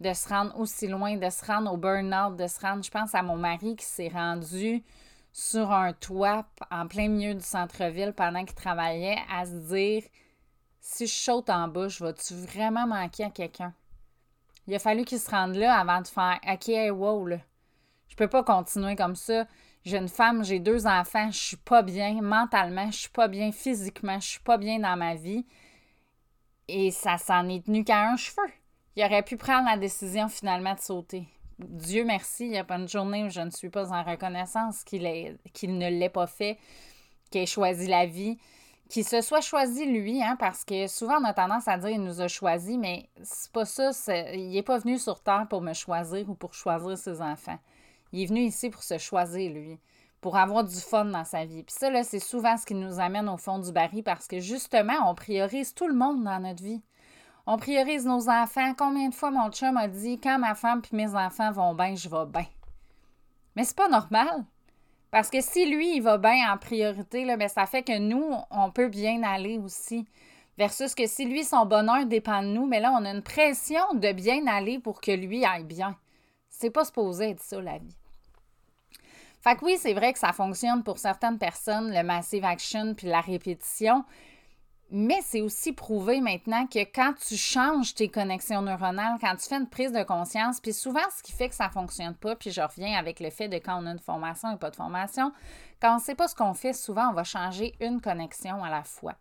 de 0.00 0.12
se 0.14 0.26
rendre 0.30 0.58
aussi 0.58 0.88
loin, 0.88 1.18
de 1.18 1.28
se 1.28 1.44
rendre 1.44 1.70
au 1.70 1.76
burn-out, 1.76 2.36
de 2.36 2.46
se 2.46 2.58
rendre. 2.58 2.82
Je 2.82 2.90
pense 2.90 3.14
à 3.14 3.22
mon 3.22 3.36
mari 3.36 3.76
qui 3.76 3.84
s'est 3.84 4.08
rendu 4.08 4.82
sur 5.30 5.70
un 5.72 5.92
toit 5.92 6.46
en 6.70 6.88
plein 6.88 7.08
milieu 7.08 7.34
du 7.34 7.44
centre-ville 7.44 8.14
pendant 8.14 8.46
qu'il 8.46 8.54
travaillait 8.54 9.18
à 9.30 9.44
se 9.44 9.52
dire 9.52 10.04
si 10.80 11.06
je 11.06 11.14
saute 11.14 11.50
en 11.50 11.68
bas, 11.68 11.88
je 11.88 12.02
vais-tu 12.02 12.32
vraiment 12.32 12.86
manquer 12.86 13.24
à 13.24 13.30
quelqu'un? 13.30 13.74
Il 14.66 14.74
a 14.74 14.78
fallu 14.78 15.04
qu'il 15.04 15.20
se 15.20 15.30
rende 15.30 15.54
là 15.56 15.78
avant 15.78 16.00
de 16.00 16.08
faire 16.08 16.40
OK, 16.50 16.70
wow, 16.98 17.26
là. 17.26 17.38
Je 18.08 18.16
peux 18.16 18.28
pas 18.28 18.42
continuer 18.42 18.96
comme 18.96 19.16
ça 19.16 19.46
j'ai 19.84 19.98
une 19.98 20.08
femme, 20.08 20.44
j'ai 20.44 20.60
deux 20.60 20.86
enfants, 20.86 21.30
je 21.30 21.38
suis 21.38 21.56
pas 21.56 21.82
bien 21.82 22.20
mentalement, 22.22 22.90
je 22.90 23.00
suis 23.00 23.10
pas 23.10 23.28
bien 23.28 23.52
physiquement, 23.52 24.18
je 24.18 24.28
suis 24.28 24.40
pas 24.40 24.56
bien 24.56 24.78
dans 24.78 24.96
ma 24.96 25.14
vie. 25.14 25.44
Et 26.68 26.90
ça 26.90 27.18
s'en 27.18 27.48
est 27.48 27.66
tenu 27.66 27.84
qu'à 27.84 28.08
un 28.08 28.16
cheveu. 28.16 28.42
Il 28.96 29.04
aurait 29.04 29.22
pu 29.22 29.36
prendre 29.36 29.68
la 29.68 29.76
décision 29.76 30.28
finalement 30.28 30.74
de 30.74 30.80
sauter. 30.80 31.28
Dieu 31.58 32.04
merci, 32.04 32.46
il 32.46 32.50
n'y 32.52 32.58
a 32.58 32.64
pas 32.64 32.76
une 32.76 32.88
journée 32.88 33.24
où 33.24 33.28
je 33.28 33.40
ne 33.40 33.50
suis 33.50 33.68
pas 33.68 33.92
en 33.92 34.02
reconnaissance 34.02 34.82
qu'il 34.84 35.02
ne 35.02 35.90
l'ait 35.90 36.08
pas 36.08 36.26
fait, 36.26 36.58
qu'il 37.30 37.42
ait 37.42 37.46
choisi 37.46 37.86
la 37.86 38.06
vie, 38.06 38.38
qu'il 38.88 39.04
se 39.04 39.20
soit 39.20 39.40
choisi 39.40 39.84
lui, 39.84 40.22
hein, 40.22 40.36
parce 40.38 40.64
que 40.64 40.86
souvent 40.86 41.20
on 41.20 41.24
a 41.24 41.34
tendance 41.34 41.68
à 41.68 41.76
dire 41.76 41.90
qu'il 41.90 42.02
nous 42.02 42.20
a 42.20 42.28
choisi, 42.28 42.78
mais 42.78 43.08
c'est 43.22 43.52
pas 43.52 43.64
ça, 43.66 43.90
il 44.32 44.50
n'est 44.50 44.62
pas 44.62 44.78
venu 44.78 44.98
sur 44.98 45.20
Terre 45.20 45.46
pour 45.48 45.60
me 45.60 45.74
choisir 45.74 46.28
ou 46.28 46.34
pour 46.34 46.54
choisir 46.54 46.96
ses 46.96 47.20
enfants. 47.20 47.58
Il 48.14 48.22
est 48.22 48.26
venu 48.26 48.42
ici 48.42 48.70
pour 48.70 48.84
se 48.84 48.96
choisir, 48.96 49.52
lui, 49.52 49.80
pour 50.20 50.36
avoir 50.36 50.62
du 50.62 50.76
fun 50.76 51.06
dans 51.06 51.24
sa 51.24 51.44
vie. 51.44 51.64
Puis 51.64 51.74
ça, 51.76 51.90
c'est 52.04 52.20
souvent 52.20 52.56
ce 52.56 52.64
qui 52.64 52.74
nous 52.74 53.00
amène 53.00 53.28
au 53.28 53.36
fond 53.36 53.58
du 53.58 53.72
baril 53.72 54.04
parce 54.04 54.28
que 54.28 54.38
justement, 54.38 55.10
on 55.10 55.16
priorise 55.16 55.74
tout 55.74 55.88
le 55.88 55.96
monde 55.96 56.22
dans 56.22 56.38
notre 56.38 56.62
vie. 56.62 56.80
On 57.44 57.56
priorise 57.56 58.06
nos 58.06 58.28
enfants. 58.30 58.72
Combien 58.78 59.08
de 59.08 59.14
fois 59.16 59.32
mon 59.32 59.50
chum 59.50 59.76
a 59.76 59.88
dit 59.88 60.20
quand 60.20 60.38
ma 60.38 60.54
femme 60.54 60.80
puis 60.80 60.96
mes 60.96 61.12
enfants 61.12 61.50
vont 61.50 61.74
bien, 61.74 61.96
je 61.96 62.08
vais 62.08 62.24
bien? 62.26 62.46
Mais 63.56 63.64
c'est 63.64 63.76
pas 63.76 63.88
normal. 63.88 64.44
Parce 65.10 65.28
que 65.28 65.40
si 65.40 65.66
lui, 65.66 65.96
il 65.96 66.02
va 66.02 66.16
bien 66.16 66.52
en 66.52 66.56
priorité, 66.56 67.24
là, 67.24 67.36
bien, 67.36 67.48
ça 67.48 67.66
fait 67.66 67.82
que 67.82 67.98
nous, 67.98 68.32
on 68.52 68.70
peut 68.70 68.90
bien 68.90 69.24
aller 69.24 69.58
aussi. 69.58 70.06
Versus 70.56 70.94
que 70.94 71.08
si 71.08 71.24
lui, 71.24 71.42
son 71.42 71.66
bonheur 71.66 72.06
dépend 72.06 72.42
de 72.42 72.48
nous, 72.48 72.66
mais 72.66 72.78
là, 72.78 72.92
on 72.96 73.04
a 73.04 73.10
une 73.10 73.24
pression 73.24 73.92
de 73.94 74.12
bien 74.12 74.46
aller 74.46 74.78
pour 74.78 75.00
que 75.00 75.10
lui 75.10 75.44
aille 75.44 75.64
bien. 75.64 75.96
C'est 76.48 76.70
pas 76.70 76.84
supposé 76.84 77.30
être 77.30 77.42
ça, 77.42 77.60
la 77.60 77.78
vie. 77.78 77.96
Fait 79.44 79.56
que 79.56 79.64
oui, 79.66 79.76
c'est 79.78 79.92
vrai 79.92 80.14
que 80.14 80.18
ça 80.18 80.32
fonctionne 80.32 80.82
pour 80.82 80.96
certaines 80.96 81.36
personnes, 81.36 81.92
le 81.92 82.02
massive 82.02 82.46
action 82.46 82.94
puis 82.94 83.08
la 83.08 83.20
répétition, 83.20 84.02
mais 84.90 85.20
c'est 85.20 85.42
aussi 85.42 85.74
prouvé 85.74 86.22
maintenant 86.22 86.66
que 86.66 86.78
quand 86.78 87.12
tu 87.12 87.36
changes 87.36 87.94
tes 87.94 88.08
connexions 88.08 88.62
neuronales, 88.62 89.18
quand 89.20 89.36
tu 89.36 89.46
fais 89.46 89.56
une 89.56 89.68
prise 89.68 89.92
de 89.92 90.02
conscience, 90.02 90.60
puis 90.60 90.72
souvent 90.72 91.04
ce 91.14 91.22
qui 91.22 91.32
fait 91.32 91.50
que 91.50 91.54
ça 91.54 91.66
ne 91.66 91.72
fonctionne 91.72 92.14
pas, 92.14 92.36
puis 92.36 92.52
je 92.52 92.62
reviens 92.62 92.98
avec 92.98 93.20
le 93.20 93.28
fait 93.28 93.48
de 93.48 93.56
quand 93.56 93.82
on 93.82 93.84
a 93.84 93.90
une 93.90 93.98
formation 93.98 94.50
et 94.50 94.56
pas 94.56 94.70
de 94.70 94.76
formation, 94.76 95.30
quand 95.78 95.92
on 95.92 95.96
ne 95.96 96.00
sait 96.00 96.14
pas 96.14 96.26
ce 96.26 96.34
qu'on 96.34 96.54
fait, 96.54 96.72
souvent 96.72 97.10
on 97.10 97.12
va 97.12 97.24
changer 97.24 97.74
une 97.82 98.00
connexion 98.00 98.64
à 98.64 98.70
la 98.70 98.82
fois. 98.82 99.12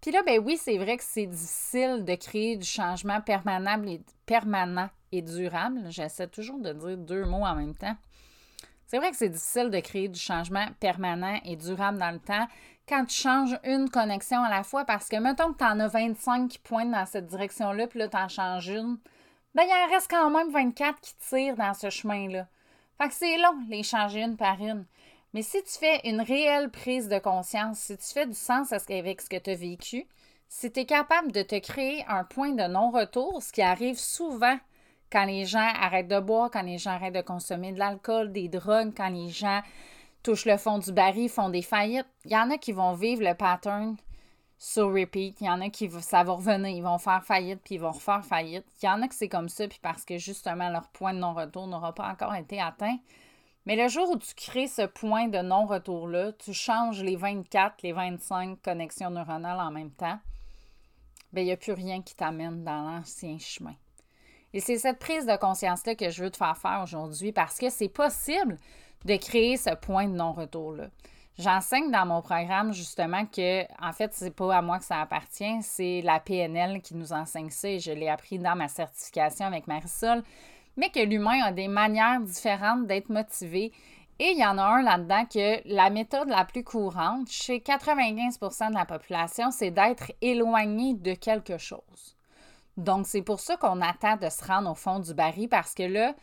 Puis 0.00 0.12
là, 0.12 0.22
ben 0.24 0.38
oui, 0.38 0.56
c'est 0.56 0.78
vrai 0.78 0.98
que 0.98 1.04
c'est 1.04 1.26
difficile 1.26 2.04
de 2.04 2.14
créer 2.14 2.56
du 2.56 2.66
changement 2.66 3.20
permanent 3.20 3.82
et, 3.88 4.00
permanent 4.24 4.88
et 5.10 5.20
durable. 5.20 5.80
J'essaie 5.88 6.28
toujours 6.28 6.60
de 6.60 6.72
dire 6.72 6.96
deux 6.96 7.24
mots 7.24 7.44
en 7.44 7.56
même 7.56 7.74
temps. 7.74 7.96
C'est 8.86 8.98
vrai 8.98 9.10
que 9.10 9.16
c'est 9.16 9.28
difficile 9.28 9.70
de 9.70 9.80
créer 9.80 10.08
du 10.08 10.20
changement 10.20 10.66
permanent 10.80 11.40
et 11.44 11.56
durable 11.56 11.98
dans 11.98 12.10
le 12.10 12.18
temps 12.18 12.46
quand 12.88 13.06
tu 13.06 13.14
changes 13.14 13.58
une 13.64 13.88
connexion 13.88 14.42
à 14.42 14.50
la 14.50 14.62
fois 14.62 14.84
parce 14.84 15.08
que 15.08 15.16
mettons 15.16 15.52
que 15.52 15.58
tu 15.58 15.64
en 15.64 15.80
as 15.80 15.88
25 15.88 16.48
qui 16.48 16.58
pointent 16.58 16.90
dans 16.90 17.06
cette 17.06 17.26
direction-là, 17.26 17.86
puis 17.86 17.98
là, 17.98 18.08
tu 18.08 18.16
en 18.16 18.28
changes 18.28 18.68
une, 18.68 18.98
ben 19.54 19.64
il 19.66 19.72
en 19.72 19.92
reste 19.92 20.10
quand 20.10 20.30
même 20.30 20.50
24 20.50 21.00
qui 21.00 21.14
tirent 21.16 21.56
dans 21.56 21.74
ce 21.74 21.88
chemin-là. 21.88 22.46
Fait 22.98 23.08
que 23.08 23.14
c'est 23.14 23.38
long, 23.38 23.58
les 23.68 23.82
changer 23.82 24.22
une 24.22 24.36
par 24.36 24.60
une. 24.60 24.84
Mais 25.32 25.42
si 25.42 25.62
tu 25.62 25.78
fais 25.78 26.00
une 26.04 26.20
réelle 26.20 26.70
prise 26.70 27.08
de 27.08 27.18
conscience, 27.18 27.78
si 27.78 27.96
tu 27.96 28.12
fais 28.12 28.26
du 28.26 28.34
sens 28.34 28.72
avec 28.72 29.20
ce 29.20 29.28
que 29.28 29.38
tu 29.38 29.50
as 29.50 29.56
vécu, 29.56 30.06
si 30.48 30.70
tu 30.70 30.80
es 30.80 30.86
capable 30.86 31.32
de 31.32 31.42
te 31.42 31.58
créer 31.58 32.04
un 32.06 32.22
point 32.22 32.52
de 32.52 32.68
non-retour, 32.68 33.42
ce 33.42 33.52
qui 33.52 33.62
arrive 33.62 33.98
souvent 33.98 34.58
quand 35.10 35.24
les 35.24 35.44
gens 35.44 35.68
arrêtent 35.80 36.08
de 36.08 36.20
boire, 36.20 36.50
quand 36.50 36.62
les 36.62 36.78
gens 36.78 36.92
arrêtent 36.92 37.14
de 37.14 37.20
consommer 37.20 37.72
de 37.72 37.78
l'alcool, 37.78 38.32
des 38.32 38.48
drogues, 38.48 38.92
quand 38.96 39.08
les 39.08 39.28
gens 39.28 39.60
touchent 40.22 40.46
le 40.46 40.56
fond 40.56 40.78
du 40.78 40.92
baril, 40.92 41.28
font 41.28 41.50
des 41.50 41.62
faillites, 41.62 42.06
il 42.24 42.32
y 42.32 42.36
en 42.36 42.50
a 42.50 42.58
qui 42.58 42.72
vont 42.72 42.94
vivre 42.94 43.22
le 43.22 43.34
pattern 43.34 43.96
sur 44.58 44.92
repeat. 44.92 45.40
Il 45.40 45.46
y 45.46 45.50
en 45.50 45.60
a 45.60 45.68
qui, 45.68 45.90
ça 46.00 46.24
va 46.24 46.32
revenir, 46.32 46.70
ils 46.70 46.82
vont 46.82 46.98
faire 46.98 47.22
faillite, 47.22 47.60
puis 47.62 47.74
ils 47.74 47.80
vont 47.80 47.90
refaire 47.90 48.24
faillite. 48.24 48.64
Il 48.82 48.86
y 48.86 48.88
en 48.88 49.02
a 49.02 49.08
que 49.08 49.14
c'est 49.14 49.28
comme 49.28 49.48
ça, 49.48 49.68
puis 49.68 49.78
parce 49.82 50.04
que 50.04 50.16
justement 50.18 50.70
leur 50.70 50.88
point 50.88 51.12
de 51.12 51.18
non-retour 51.18 51.66
n'aura 51.66 51.94
pas 51.94 52.08
encore 52.08 52.34
été 52.34 52.60
atteint. 52.60 52.96
Mais 53.66 53.76
le 53.76 53.88
jour 53.88 54.10
où 54.10 54.16
tu 54.16 54.34
crées 54.34 54.66
ce 54.66 54.86
point 54.86 55.28
de 55.28 55.38
non-retour-là, 55.38 56.32
tu 56.32 56.52
changes 56.52 57.02
les 57.02 57.16
24, 57.16 57.82
les 57.82 57.92
25 57.92 58.60
connexions 58.62 59.10
neuronales 59.10 59.60
en 59.60 59.70
même 59.70 59.90
temps, 59.90 60.18
bien, 61.32 61.42
il 61.42 61.46
n'y 61.46 61.52
a 61.52 61.56
plus 61.56 61.72
rien 61.72 62.02
qui 62.02 62.14
t'amène 62.14 62.62
dans 62.62 62.82
l'ancien 62.82 63.38
chemin. 63.38 63.74
Et 64.54 64.60
c'est 64.60 64.78
cette 64.78 65.00
prise 65.00 65.26
de 65.26 65.36
conscience-là 65.36 65.96
que 65.96 66.10
je 66.10 66.22
veux 66.22 66.30
te 66.30 66.36
faire 66.36 66.56
faire 66.56 66.80
aujourd'hui 66.84 67.32
parce 67.32 67.58
que 67.58 67.70
c'est 67.70 67.88
possible 67.88 68.56
de 69.04 69.16
créer 69.16 69.56
ce 69.56 69.74
point 69.74 70.06
de 70.06 70.14
non-retour-là. 70.14 70.86
J'enseigne 71.36 71.90
dans 71.90 72.06
mon 72.06 72.22
programme 72.22 72.72
justement 72.72 73.26
que, 73.26 73.64
en 73.84 73.92
fait, 73.92 74.14
c'est 74.14 74.30
pas 74.30 74.56
à 74.56 74.62
moi 74.62 74.78
que 74.78 74.84
ça 74.84 75.00
appartient, 75.00 75.60
c'est 75.62 76.00
la 76.02 76.20
PNL 76.20 76.80
qui 76.82 76.94
nous 76.94 77.12
enseigne 77.12 77.50
ça 77.50 77.68
et 77.68 77.80
je 77.80 77.90
l'ai 77.90 78.08
appris 78.08 78.38
dans 78.38 78.54
ma 78.54 78.68
certification 78.68 79.44
avec 79.44 79.66
Marisol, 79.66 80.22
mais 80.76 80.90
que 80.90 81.00
l'humain 81.00 81.42
a 81.42 81.50
des 81.50 81.66
manières 81.66 82.20
différentes 82.20 82.86
d'être 82.86 83.08
motivé. 83.08 83.72
Et 84.20 84.30
il 84.30 84.38
y 84.38 84.46
en 84.46 84.58
a 84.58 84.62
un 84.62 84.82
là-dedans 84.82 85.24
que 85.24 85.60
la 85.74 85.90
méthode 85.90 86.28
la 86.28 86.44
plus 86.44 86.62
courante 86.62 87.28
chez 87.28 87.58
95% 87.58 88.70
de 88.70 88.74
la 88.74 88.84
population, 88.84 89.50
c'est 89.50 89.72
d'être 89.72 90.12
éloigné 90.20 90.94
de 90.94 91.14
quelque 91.14 91.58
chose. 91.58 92.14
Donc, 92.76 93.06
c'est 93.06 93.22
pour 93.22 93.40
ça 93.40 93.56
qu'on 93.56 93.80
attend 93.80 94.16
de 94.16 94.28
se 94.28 94.44
rendre 94.44 94.70
au 94.70 94.74
fond 94.74 94.98
du 94.98 95.14
baril 95.14 95.48
parce 95.48 95.74
que 95.74 95.84
là, 95.84 96.14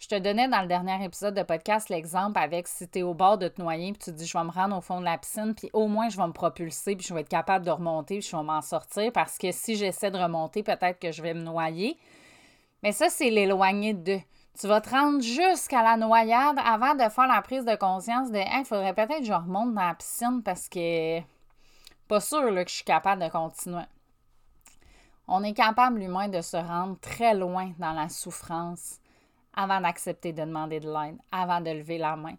je 0.00 0.08
te 0.08 0.18
donnais 0.18 0.48
dans 0.48 0.62
le 0.62 0.66
dernier 0.66 1.04
épisode 1.04 1.34
de 1.34 1.42
podcast 1.42 1.90
l'exemple 1.90 2.38
avec 2.38 2.68
si 2.68 2.88
tu 2.88 3.00
es 3.00 3.02
au 3.02 3.12
bord 3.12 3.36
de 3.36 3.48
te 3.48 3.60
noyer, 3.60 3.92
puis 3.92 4.00
tu 4.04 4.12
dis 4.12 4.26
je 4.26 4.38
vais 4.38 4.44
me 4.44 4.50
rendre 4.50 4.76
au 4.78 4.80
fond 4.80 4.98
de 5.00 5.04
la 5.04 5.18
piscine, 5.18 5.54
puis 5.54 5.68
au 5.74 5.88
moins 5.88 6.08
je 6.08 6.16
vais 6.16 6.26
me 6.26 6.32
propulser, 6.32 6.96
puis 6.96 7.06
je 7.06 7.12
vais 7.12 7.20
être 7.20 7.28
capable 7.28 7.66
de 7.66 7.70
remonter, 7.70 8.18
puis 8.18 8.28
je 8.30 8.34
vais 8.34 8.42
m'en 8.42 8.62
sortir 8.62 9.12
parce 9.12 9.36
que 9.36 9.52
si 9.52 9.76
j'essaie 9.76 10.10
de 10.10 10.16
remonter, 10.16 10.62
peut-être 10.62 10.98
que 10.98 11.12
je 11.12 11.20
vais 11.20 11.34
me 11.34 11.42
noyer. 11.42 11.98
Mais 12.82 12.92
ça, 12.92 13.10
c'est 13.10 13.28
l'éloigner 13.28 13.92
de. 13.92 14.18
Tu 14.58 14.66
vas 14.66 14.80
te 14.80 14.88
rendre 14.88 15.20
jusqu'à 15.22 15.82
la 15.82 15.98
noyade 15.98 16.56
avant 16.64 16.94
de 16.94 17.08
faire 17.10 17.26
la 17.26 17.42
prise 17.42 17.66
de 17.66 17.76
conscience 17.76 18.30
de 18.30 18.38
il 18.38 18.64
faudrait 18.64 18.94
peut-être 18.94 19.20
que 19.20 19.24
je 19.24 19.32
remonte 19.32 19.74
dans 19.74 19.86
la 19.86 19.94
piscine 19.94 20.42
parce 20.42 20.68
que 20.68 21.20
pas 22.08 22.20
sûr 22.20 22.42
que 22.42 22.68
je 22.68 22.74
suis 22.74 22.84
capable 22.84 23.22
de 23.22 23.28
continuer. 23.28 23.84
On 25.32 25.44
est 25.44 25.52
capable, 25.54 26.00
l'humain, 26.00 26.26
de 26.26 26.40
se 26.40 26.56
rendre 26.56 26.98
très 26.98 27.34
loin 27.34 27.70
dans 27.78 27.92
la 27.92 28.08
souffrance 28.08 28.98
avant 29.54 29.80
d'accepter 29.80 30.32
de 30.32 30.40
demander 30.40 30.80
de 30.80 30.92
l'aide, 30.92 31.18
avant 31.30 31.60
de 31.60 31.70
lever 31.70 31.98
la 31.98 32.16
main. 32.16 32.34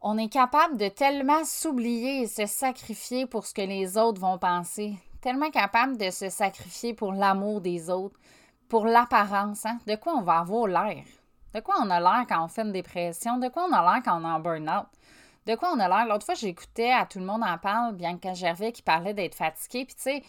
On 0.00 0.16
est 0.16 0.30
capable 0.30 0.78
de 0.78 0.88
tellement 0.88 1.44
s'oublier 1.44 2.22
et 2.22 2.26
se 2.26 2.46
sacrifier 2.46 3.26
pour 3.26 3.44
ce 3.44 3.52
que 3.52 3.60
les 3.60 3.98
autres 3.98 4.18
vont 4.18 4.38
penser, 4.38 4.94
tellement 5.20 5.50
capable 5.50 5.98
de 5.98 6.08
se 6.08 6.30
sacrifier 6.30 6.94
pour 6.94 7.12
l'amour 7.12 7.60
des 7.60 7.90
autres, 7.90 8.18
pour 8.70 8.86
l'apparence. 8.86 9.66
Hein? 9.66 9.78
De 9.86 9.96
quoi 9.96 10.14
on 10.14 10.22
va 10.22 10.38
avoir 10.38 10.66
l'air? 10.66 11.04
De 11.52 11.60
quoi 11.60 11.74
on 11.82 11.90
a 11.90 12.00
l'air 12.00 12.24
quand 12.26 12.42
on 12.42 12.48
fait 12.48 12.62
une 12.62 12.72
dépression? 12.72 13.36
De 13.36 13.48
quoi 13.48 13.66
on 13.68 13.72
a 13.74 13.82
l'air 13.82 14.02
quand 14.02 14.22
on 14.22 14.24
est 14.24 14.32
en 14.32 14.40
burn-out? 14.40 14.86
De 15.46 15.54
quoi 15.54 15.70
on 15.74 15.80
a 15.80 15.88
l'air? 15.88 16.06
L'autre 16.06 16.24
fois, 16.24 16.34
j'écoutais 16.34 16.92
à 16.92 17.04
Tout 17.04 17.18
le 17.18 17.26
monde 17.26 17.44
en 17.44 17.58
parle, 17.58 17.94
Bianca 17.94 18.32
Gervais 18.32 18.72
qui 18.72 18.80
parlait 18.80 19.12
d'être 19.12 19.34
fatigué. 19.34 19.84
Puis, 19.84 19.94
tu 19.94 20.02
sais, 20.02 20.22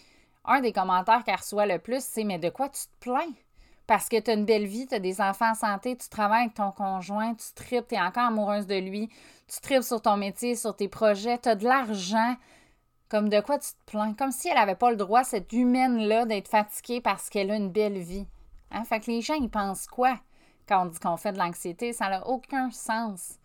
un 0.46 0.60
des 0.60 0.72
commentaires 0.72 1.24
qu'elle 1.24 1.36
reçoit 1.36 1.66
le 1.66 1.78
plus, 1.78 2.02
c'est 2.02 2.24
Mais 2.24 2.38
de 2.38 2.50
quoi 2.50 2.68
tu 2.68 2.82
te 2.82 3.08
plains? 3.08 3.32
parce 3.86 4.08
que 4.08 4.18
tu 4.18 4.30
as 4.30 4.34
une 4.34 4.44
belle 4.44 4.66
vie, 4.66 4.86
tu 4.86 4.94
as 4.94 4.98
des 4.98 5.20
enfants 5.20 5.50
en 5.50 5.54
santé, 5.54 5.96
tu 5.96 6.08
travailles 6.08 6.44
avec 6.44 6.54
ton 6.54 6.72
conjoint, 6.72 7.34
tu 7.34 7.46
tripes, 7.54 7.88
tu 7.88 7.94
es 7.94 8.00
encore 8.00 8.24
amoureuse 8.24 8.66
de 8.66 8.76
lui, 8.76 9.08
tu 9.46 9.60
tripes 9.60 9.82
sur 9.82 10.02
ton 10.02 10.16
métier, 10.16 10.56
sur 10.56 10.74
tes 10.74 10.88
projets, 10.88 11.38
tu 11.38 11.48
as 11.48 11.54
de 11.54 11.64
l'argent. 11.64 12.36
Comme 13.08 13.28
de 13.28 13.40
quoi 13.40 13.58
tu 13.58 13.68
te 13.68 13.90
plains? 13.90 14.14
Comme 14.14 14.32
si 14.32 14.48
elle 14.48 14.56
n'avait 14.56 14.74
pas 14.74 14.90
le 14.90 14.96
droit, 14.96 15.22
cette 15.22 15.52
humaine-là, 15.52 16.26
d'être 16.26 16.48
fatiguée 16.48 17.00
parce 17.00 17.30
qu'elle 17.30 17.52
a 17.52 17.56
une 17.56 17.70
belle 17.70 17.98
vie. 17.98 18.26
Hein? 18.72 18.82
Fait 18.82 18.98
que 18.98 19.10
les 19.10 19.20
gens, 19.20 19.34
ils 19.34 19.48
pensent 19.48 19.86
quoi 19.86 20.18
quand 20.68 20.82
on 20.82 20.86
dit 20.86 20.98
qu'on 20.98 21.16
fait 21.16 21.32
de 21.32 21.38
l'anxiété? 21.38 21.92
Ça 21.92 22.08
n'a 22.08 22.26
aucun 22.26 22.72
sens 22.72 23.38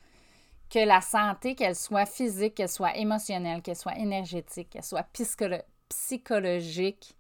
que 0.71 0.79
la 0.79 1.01
santé, 1.01 1.53
qu'elle 1.53 1.75
soit 1.75 2.07
physique, 2.07 2.55
qu'elle 2.55 2.69
soit 2.69 2.97
émotionnelle, 2.97 3.61
qu'elle 3.61 3.75
soit 3.75 3.97
énergétique, 3.99 4.71
qu'elle 4.71 4.83
soit 4.83 5.03
psychologique, 5.91 7.15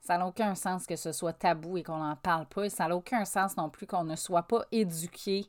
ça 0.00 0.18
n'a 0.18 0.26
aucun 0.26 0.54
sens 0.54 0.86
que 0.86 0.96
ce 0.96 1.12
soit 1.12 1.32
tabou 1.32 1.78
et 1.78 1.82
qu'on 1.82 1.96
n'en 1.96 2.16
parle 2.16 2.46
pas. 2.46 2.64
Et 2.64 2.70
ça 2.70 2.88
n'a 2.88 2.96
aucun 2.96 3.24
sens 3.24 3.56
non 3.56 3.70
plus 3.70 3.86
qu'on 3.86 4.04
ne 4.04 4.16
soit 4.16 4.42
pas 4.42 4.64
éduqué 4.70 5.46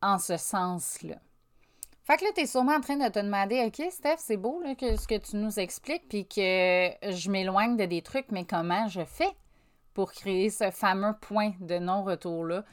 en 0.00 0.18
ce 0.18 0.36
sens-là. 0.36 1.16
Fait 2.04 2.18
que 2.18 2.24
là, 2.24 2.30
tu 2.34 2.42
es 2.42 2.46
sûrement 2.46 2.74
en 2.74 2.80
train 2.80 2.96
de 2.96 3.08
te 3.08 3.18
demander, 3.18 3.64
OK, 3.64 3.82
Steph, 3.90 4.18
c'est 4.18 4.36
beau 4.36 4.62
que, 4.78 4.96
ce 4.96 5.08
que 5.08 5.16
tu 5.16 5.36
nous 5.36 5.58
expliques, 5.58 6.06
puis 6.08 6.26
que 6.26 6.90
je 7.10 7.30
m'éloigne 7.30 7.78
de 7.78 7.86
des 7.86 8.02
trucs, 8.02 8.30
mais 8.30 8.44
comment 8.44 8.86
je 8.88 9.04
fais 9.04 9.32
pour 9.94 10.12
créer 10.12 10.50
ce 10.50 10.70
fameux 10.70 11.14
point 11.22 11.52
de 11.60 11.78
non-retour-là? 11.78 12.64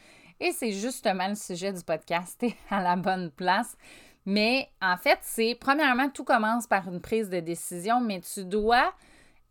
Et 0.42 0.52
c'est 0.52 0.72
justement 0.72 1.30
le 1.30 1.36
sujet 1.36 1.72
du 1.72 1.82
podcast, 1.82 2.36
t'es 2.40 2.56
à 2.70 2.82
la 2.82 2.98
bonne 2.98 3.32
place. 3.32 3.78
Mais 4.26 4.70
en 4.82 4.98
fait, 4.98 5.20
c'est, 5.22 5.56
premièrement, 5.56 6.10
tout 6.10 6.24
commence 6.24 6.68
par 6.68 6.88
une 6.88 7.02
prise 7.02 7.30
de 7.30 7.40
décision, 7.40 8.02
mais 8.02 8.22
tu 8.22 8.46
dois 8.46 8.94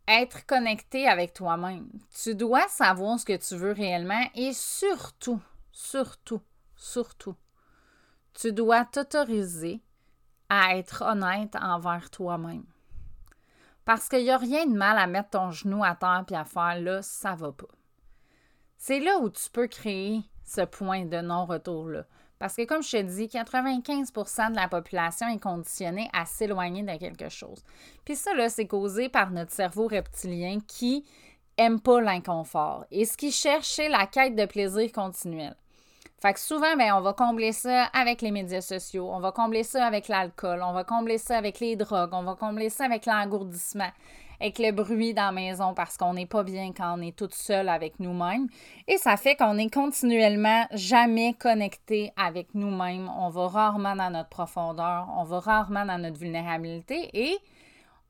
être 0.06 0.46
connecté 0.46 1.08
avec 1.08 1.32
toi-même. 1.32 1.88
Tu 2.22 2.34
dois 2.34 2.66
savoir 2.68 3.18
ce 3.18 3.24
que 3.24 3.36
tu 3.36 3.56
veux 3.56 3.72
réellement 3.72 4.22
et 4.34 4.52
surtout, 4.52 5.40
surtout, 5.72 6.40
surtout, 6.76 7.36
tu 8.34 8.52
dois 8.52 8.84
t'autoriser 8.84 9.80
à 10.48 10.76
être 10.76 11.02
honnête 11.02 11.56
envers 11.60 12.10
toi-même. 12.10 12.64
Parce 13.84 14.08
qu'il 14.08 14.24
n'y 14.24 14.30
a 14.30 14.38
rien 14.38 14.66
de 14.66 14.76
mal 14.76 14.98
à 14.98 15.06
mettre 15.06 15.30
ton 15.30 15.50
genou 15.50 15.82
à 15.82 15.94
terre 15.94 16.24
et 16.30 16.36
à 16.36 16.44
faire 16.44 16.80
là, 16.80 17.02
ça 17.02 17.34
va 17.34 17.52
pas. 17.52 17.66
C'est 18.76 19.00
là 19.00 19.18
où 19.18 19.30
tu 19.30 19.50
peux 19.50 19.66
créer 19.66 20.22
ce 20.44 20.62
point 20.62 21.04
de 21.04 21.20
non-retour-là. 21.20 22.04
Parce 22.40 22.56
que, 22.56 22.64
comme 22.64 22.82
je 22.82 22.90
te 22.90 23.02
dis, 23.02 23.26
95% 23.26 24.52
de 24.52 24.56
la 24.56 24.66
population 24.66 25.28
est 25.28 25.38
conditionnée 25.38 26.08
à 26.14 26.24
s'éloigner 26.24 26.82
de 26.82 26.98
quelque 26.98 27.28
chose. 27.28 27.62
Puis 28.06 28.16
ça, 28.16 28.32
là, 28.32 28.48
c'est 28.48 28.66
causé 28.66 29.10
par 29.10 29.30
notre 29.30 29.52
cerveau 29.52 29.86
reptilien 29.86 30.58
qui 30.66 31.04
aime 31.58 31.80
pas 31.80 32.00
l'inconfort 32.00 32.86
et 32.90 33.04
ce 33.04 33.18
qui 33.18 33.30
cherche, 33.30 33.68
c'est 33.68 33.90
la 33.90 34.06
quête 34.06 34.34
de 34.34 34.46
plaisir 34.46 34.90
continuel. 34.90 35.54
Fait 36.22 36.32
que 36.32 36.40
souvent, 36.40 36.76
ben, 36.76 36.94
on 36.94 37.02
va 37.02 37.12
combler 37.12 37.52
ça 37.52 37.84
avec 37.92 38.22
les 38.22 38.30
médias 38.30 38.62
sociaux, 38.62 39.10
on 39.12 39.20
va 39.20 39.32
combler 39.32 39.62
ça 39.62 39.84
avec 39.84 40.08
l'alcool, 40.08 40.62
on 40.62 40.72
va 40.72 40.84
combler 40.84 41.18
ça 41.18 41.36
avec 41.36 41.60
les 41.60 41.76
drogues, 41.76 42.14
on 42.14 42.22
va 42.22 42.36
combler 42.36 42.70
ça 42.70 42.86
avec 42.86 43.04
l'engourdissement 43.04 43.90
avec 44.40 44.58
le 44.58 44.72
bruit 44.72 45.12
dans 45.12 45.26
la 45.26 45.32
maison 45.32 45.74
parce 45.74 45.96
qu'on 45.96 46.14
n'est 46.14 46.26
pas 46.26 46.42
bien 46.42 46.72
quand 46.72 46.98
on 46.98 47.02
est 47.02 47.16
toute 47.16 47.34
seule 47.34 47.68
avec 47.68 48.00
nous-mêmes. 48.00 48.48
Et 48.88 48.96
ça 48.96 49.16
fait 49.16 49.36
qu'on 49.36 49.58
est 49.58 49.72
continuellement 49.72 50.66
jamais 50.72 51.34
connecté 51.34 52.12
avec 52.16 52.54
nous-mêmes. 52.54 53.10
On 53.18 53.28
va 53.28 53.48
rarement 53.48 53.94
dans 53.94 54.10
notre 54.10 54.30
profondeur, 54.30 55.08
on 55.16 55.24
va 55.24 55.40
rarement 55.40 55.84
dans 55.84 55.98
notre 55.98 56.18
vulnérabilité 56.18 57.10
et 57.12 57.36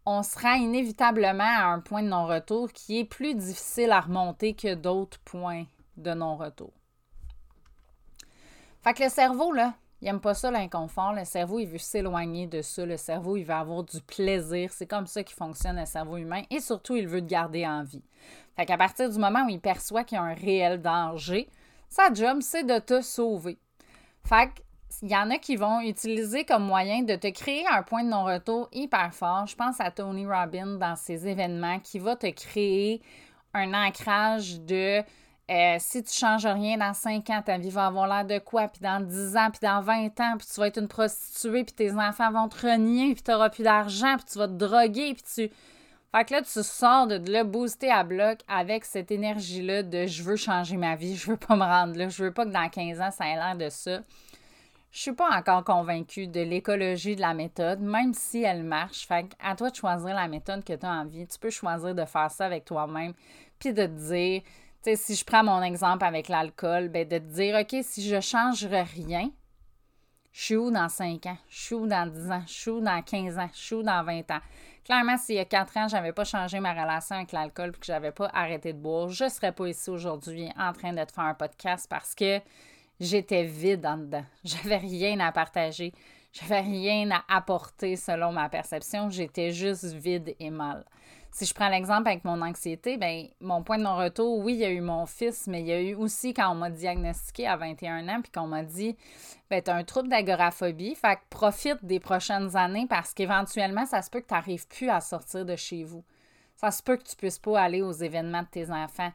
on 0.07 0.23
sera 0.23 0.57
inévitablement 0.57 1.45
à 1.45 1.67
un 1.67 1.81
point 1.81 2.03
de 2.03 2.09
non-retour 2.09 2.73
qui 2.73 3.01
est 3.01 3.05
plus 3.05 3.35
difficile 3.35 3.91
à 3.91 4.01
remonter 4.01 4.55
que 4.55 4.75
d'autres 4.75 5.19
points 5.21 5.65
de 5.97 6.13
non-retour. 6.15 6.73
Fait 8.83 8.95
que 8.95 9.03
le 9.03 9.11
cerveau, 9.11 9.53
là, 9.53 9.75
il 10.03 10.07
n'aime 10.07 10.21
pas 10.21 10.35
ça, 10.35 10.51
l'inconfort. 10.51 11.13
Le 11.13 11.25
cerveau, 11.25 11.59
il 11.59 11.67
veut 11.67 11.79
s'éloigner 11.79 12.47
de 12.47 12.63
ça. 12.63 12.87
Le 12.87 12.97
cerveau, 12.97 13.37
il 13.37 13.45
veut 13.45 13.55
avoir 13.55 13.85
du 13.85 14.01
plaisir. 14.01 14.71
C'est 14.73 14.87
comme 14.87 15.07
ça 15.07 15.23
qu'il 15.23 15.37
fonctionne 15.37 15.79
le 15.79 15.85
cerveau 15.85 16.17
humain. 16.17 16.43
Et 16.51 16.61
surtout, 16.61 16.97
il 16.97 17.07
veut 17.07 17.21
te 17.21 17.27
garder 17.27 17.67
en 17.67 17.83
vie. 17.83 18.03
Fait 18.57 18.65
qu'à 18.65 18.79
partir 18.79 19.11
du 19.11 19.19
moment 19.19 19.45
où 19.45 19.51
il 19.51 19.61
perçoit 19.61 20.05
qu'il 20.05 20.17
y 20.17 20.19
a 20.19 20.25
un 20.25 20.35
réel 20.35 20.81
danger, 20.81 21.49
sa 21.89 22.13
job, 22.13 22.39
c'est 22.41 22.65
de 22.65 22.79
te 22.79 23.03
sauver. 23.03 23.59
Fait 24.25 24.51
qu'il 24.99 25.11
y 25.11 25.17
en 25.17 25.31
a 25.31 25.37
qui 25.37 25.57
vont 25.57 25.81
utiliser 25.81 26.45
comme 26.45 26.65
moyen 26.65 27.03
de 27.03 27.17
te 27.17 27.31
créer 27.31 27.65
un 27.71 27.83
point 27.83 28.05
de 28.05 28.09
non-retour 28.09 28.69
hyper 28.73 29.13
fort. 29.13 29.47
Je 29.47 29.57
pense 29.57 29.81
à 29.81 29.91
Tony 29.91 30.27
Robbins 30.27 30.79
dans 30.79 30.97
ses 30.97 31.27
événements 31.27 31.79
qui 31.79 31.99
va 31.99 32.17
te 32.17 32.31
créer 32.31 33.03
un 33.53 33.75
ancrage 33.75 34.61
de 34.61 35.03
euh, 35.51 35.77
si 35.81 36.03
tu 36.05 36.13
changes 36.13 36.47
rien 36.47 36.77
dans 36.79 36.95
5 36.95 37.29
ans, 37.31 37.43
ta 37.45 37.59
vie 37.59 37.71
va 37.71 37.87
avoir 37.87 38.07
l'air 38.07 38.25
de 38.25 38.39
quoi? 38.39 38.69
Puis 38.69 38.81
dans 38.81 39.05
10 39.05 39.37
ans, 39.37 39.51
puis 39.51 39.59
dans 39.61 39.81
20 39.81 40.21
ans, 40.21 40.37
puis 40.39 40.47
tu 40.47 40.61
vas 40.61 40.69
être 40.69 40.79
une 40.79 40.87
prostituée, 40.87 41.65
puis 41.65 41.75
tes 41.75 41.93
enfants 41.93 42.31
vont 42.31 42.49
te 42.49 42.67
renier, 42.67 43.15
puis 43.15 43.23
tu 43.23 43.31
n'auras 43.33 43.51
plus 43.51 43.65
d'argent, 43.65 44.17
puis 44.17 44.27
tu 44.31 44.39
vas 44.39 44.47
te 44.47 44.53
droguer, 44.53 45.15
puis 45.15 45.25
tu... 45.35 45.51
Fait 46.13 46.25
que 46.25 46.35
là, 46.35 46.43
tu 46.43 46.63
sors 46.63 47.07
de 47.07 47.17
le 47.17 47.45
booster 47.45 47.91
à 47.91 48.03
bloc 48.05 48.41
avec 48.49 48.85
cette 48.85 49.11
énergie-là 49.11 49.83
de 49.83 50.07
je 50.07 50.23
veux 50.23 50.37
changer 50.37 50.77
ma 50.77 50.97
vie, 50.97 51.17
je 51.17 51.31
veux 51.31 51.37
pas 51.37 51.57
me 51.57 51.63
rendre 51.63 51.97
là, 51.97 52.09
je 52.09 52.25
veux 52.25 52.33
pas 52.33 52.45
que 52.45 52.51
dans 52.51 52.69
15 52.69 53.01
ans, 53.01 53.11
ça 53.11 53.29
ait 53.29 53.37
l'air 53.37 53.57
de 53.57 53.69
ça. 53.71 54.01
Je 54.93 55.01
suis 55.01 55.13
pas 55.13 55.31
encore 55.37 55.63
convaincue 55.63 56.27
de 56.27 56.41
l'écologie 56.41 57.15
de 57.15 57.21
la 57.21 57.33
méthode, 57.33 57.81
même 57.81 58.13
si 58.13 58.43
elle 58.43 58.65
marche. 58.65 59.07
Fait 59.07 59.27
à 59.41 59.55
toi 59.55 59.71
de 59.71 59.77
choisir 59.77 60.15
la 60.15 60.27
méthode 60.27 60.65
que 60.65 60.73
tu 60.73 60.85
as 60.85 60.91
envie. 60.91 61.29
Tu 61.29 61.39
peux 61.39 61.51
choisir 61.51 61.95
de 61.95 62.05
faire 62.05 62.31
ça 62.31 62.47
avec 62.47 62.65
toi-même, 62.65 63.15
puis 63.61 63.73
de 63.73 63.87
te 63.87 64.09
dire, 64.09 64.43
si 64.83 65.15
je 65.15 65.25
prends 65.25 65.45
mon 65.45 65.63
exemple 65.63 66.05
avec 66.05 66.29
l'alcool, 66.29 66.89
ben 66.89 67.07
de 67.07 67.19
te 67.19 67.25
dire, 67.25 67.57
OK, 67.61 67.77
si 67.83 68.09
je 68.09 68.21
changerais 68.21 68.83
rien, 68.83 69.31
je 70.33 70.45
suis 70.45 70.57
où 70.57 70.71
dans 70.71 70.89
5 70.89 71.27
ans? 71.27 71.37
Je 71.49 71.61
suis 71.61 71.75
où 71.75 71.87
dans 71.87 72.07
10 72.07 72.31
ans? 72.31 72.43
Je 72.47 72.53
suis 72.53 72.71
où 72.71 72.81
dans 72.81 73.03
15 73.03 73.39
ans? 73.39 73.49
Je 73.53 73.59
suis 73.59 73.75
où 73.75 73.83
dans 73.83 74.05
20 74.05 74.31
ans? 74.31 74.41
Clairement, 74.85 75.17
s'il 75.17 75.35
y 75.37 75.39
a 75.39 75.45
4 75.45 75.77
ans, 75.77 75.89
je 75.89 75.97
n'avais 75.97 76.13
pas 76.13 76.25
changé 76.25 76.61
ma 76.61 76.73
relation 76.73 77.17
avec 77.17 77.33
l'alcool 77.33 77.71
et 77.71 77.79
que 77.79 77.87
je 77.87 77.93
n'avais 77.93 78.13
pas 78.13 78.31
arrêté 78.33 78.73
de 78.73 78.79
boire, 78.79 79.09
je 79.09 79.25
ne 79.25 79.29
serais 79.29 79.53
pas 79.53 79.67
ici 79.67 79.91
aujourd'hui 79.91 80.49
en 80.59 80.73
train 80.73 80.93
de 80.93 81.05
te 81.05 81.13
faire 81.13 81.25
un 81.25 81.35
podcast 81.35 81.87
parce 81.89 82.15
que 82.15 82.41
j'étais 83.01 83.45
vide 83.45 83.87
en 83.87 83.99
dedans. 83.99 84.25
J'avais 84.45 84.77
rien 84.77 85.19
à 85.21 85.33
partager. 85.33 85.93
J'avais 86.33 86.61
rien 86.61 87.11
à 87.11 87.25
apporter 87.29 87.97
selon 87.97 88.33
ma 88.33 88.49
perception. 88.49 89.11
J'étais 89.11 89.51
juste 89.51 89.85
vide 89.85 90.35
et 90.39 90.51
mal. 90.51 90.85
Si 91.33 91.47
je 91.47 91.55
prends 91.55 91.69
l'exemple 91.69 92.09
avec 92.09 92.25
mon 92.25 92.43
anxiété, 92.43 92.97
ben 92.97 93.29
mon 93.41 93.63
point 93.63 93.79
de 93.79 93.85
non-retour, 93.85 94.39
oui, 94.39 94.55
il 94.55 94.59
y 94.59 94.65
a 94.65 94.71
eu 94.71 94.81
mon 94.81 95.07
fils, 95.07 95.47
mais 95.47 95.61
il 95.61 95.67
y 95.67 95.73
a 95.73 95.81
eu 95.81 95.95
aussi 95.95 96.35
quand 96.35 96.51
on 96.51 96.57
m'a 96.57 96.71
diagnostiqué 96.71 97.47
à 97.47 97.57
21 97.57 98.09
ans, 98.09 98.21
puis 98.21 98.33
qu'on 98.33 98.49
m'a 98.49 98.65
dit 98.65 98.97
ben, 99.49 99.63
tu 99.63 99.71
as 99.71 99.77
un 99.77 99.85
trouble 99.85 100.09
d'agoraphobie, 100.09 100.97
fait 100.97 101.17
que 101.17 101.21
profite 101.31 101.85
des 101.85 102.01
prochaines 102.01 102.57
années 102.57 102.87
parce 102.89 103.15
qu'éventuellement, 103.15 103.87
ça 103.87 104.03
se 104.03 104.11
peut 104.11 104.21
que 104.21 104.27
tu 104.27 104.35
n'arrives 104.35 104.67
plus 104.67 104.91
à 104.91 105.01
sortir 105.01 105.45
de 105.45 105.55
chez 105.55 105.85
vous. 105.85 106.05
Ça 106.57 106.71
se 106.73 106.83
peut 106.83 106.97
que 106.97 107.05
tu 107.05 107.17
puisses 107.17 107.39
pas 107.39 107.61
aller 107.61 107.81
aux 107.81 107.93
événements 107.93 108.43
de 108.43 108.49
tes 108.49 108.71
enfants. 108.71 109.13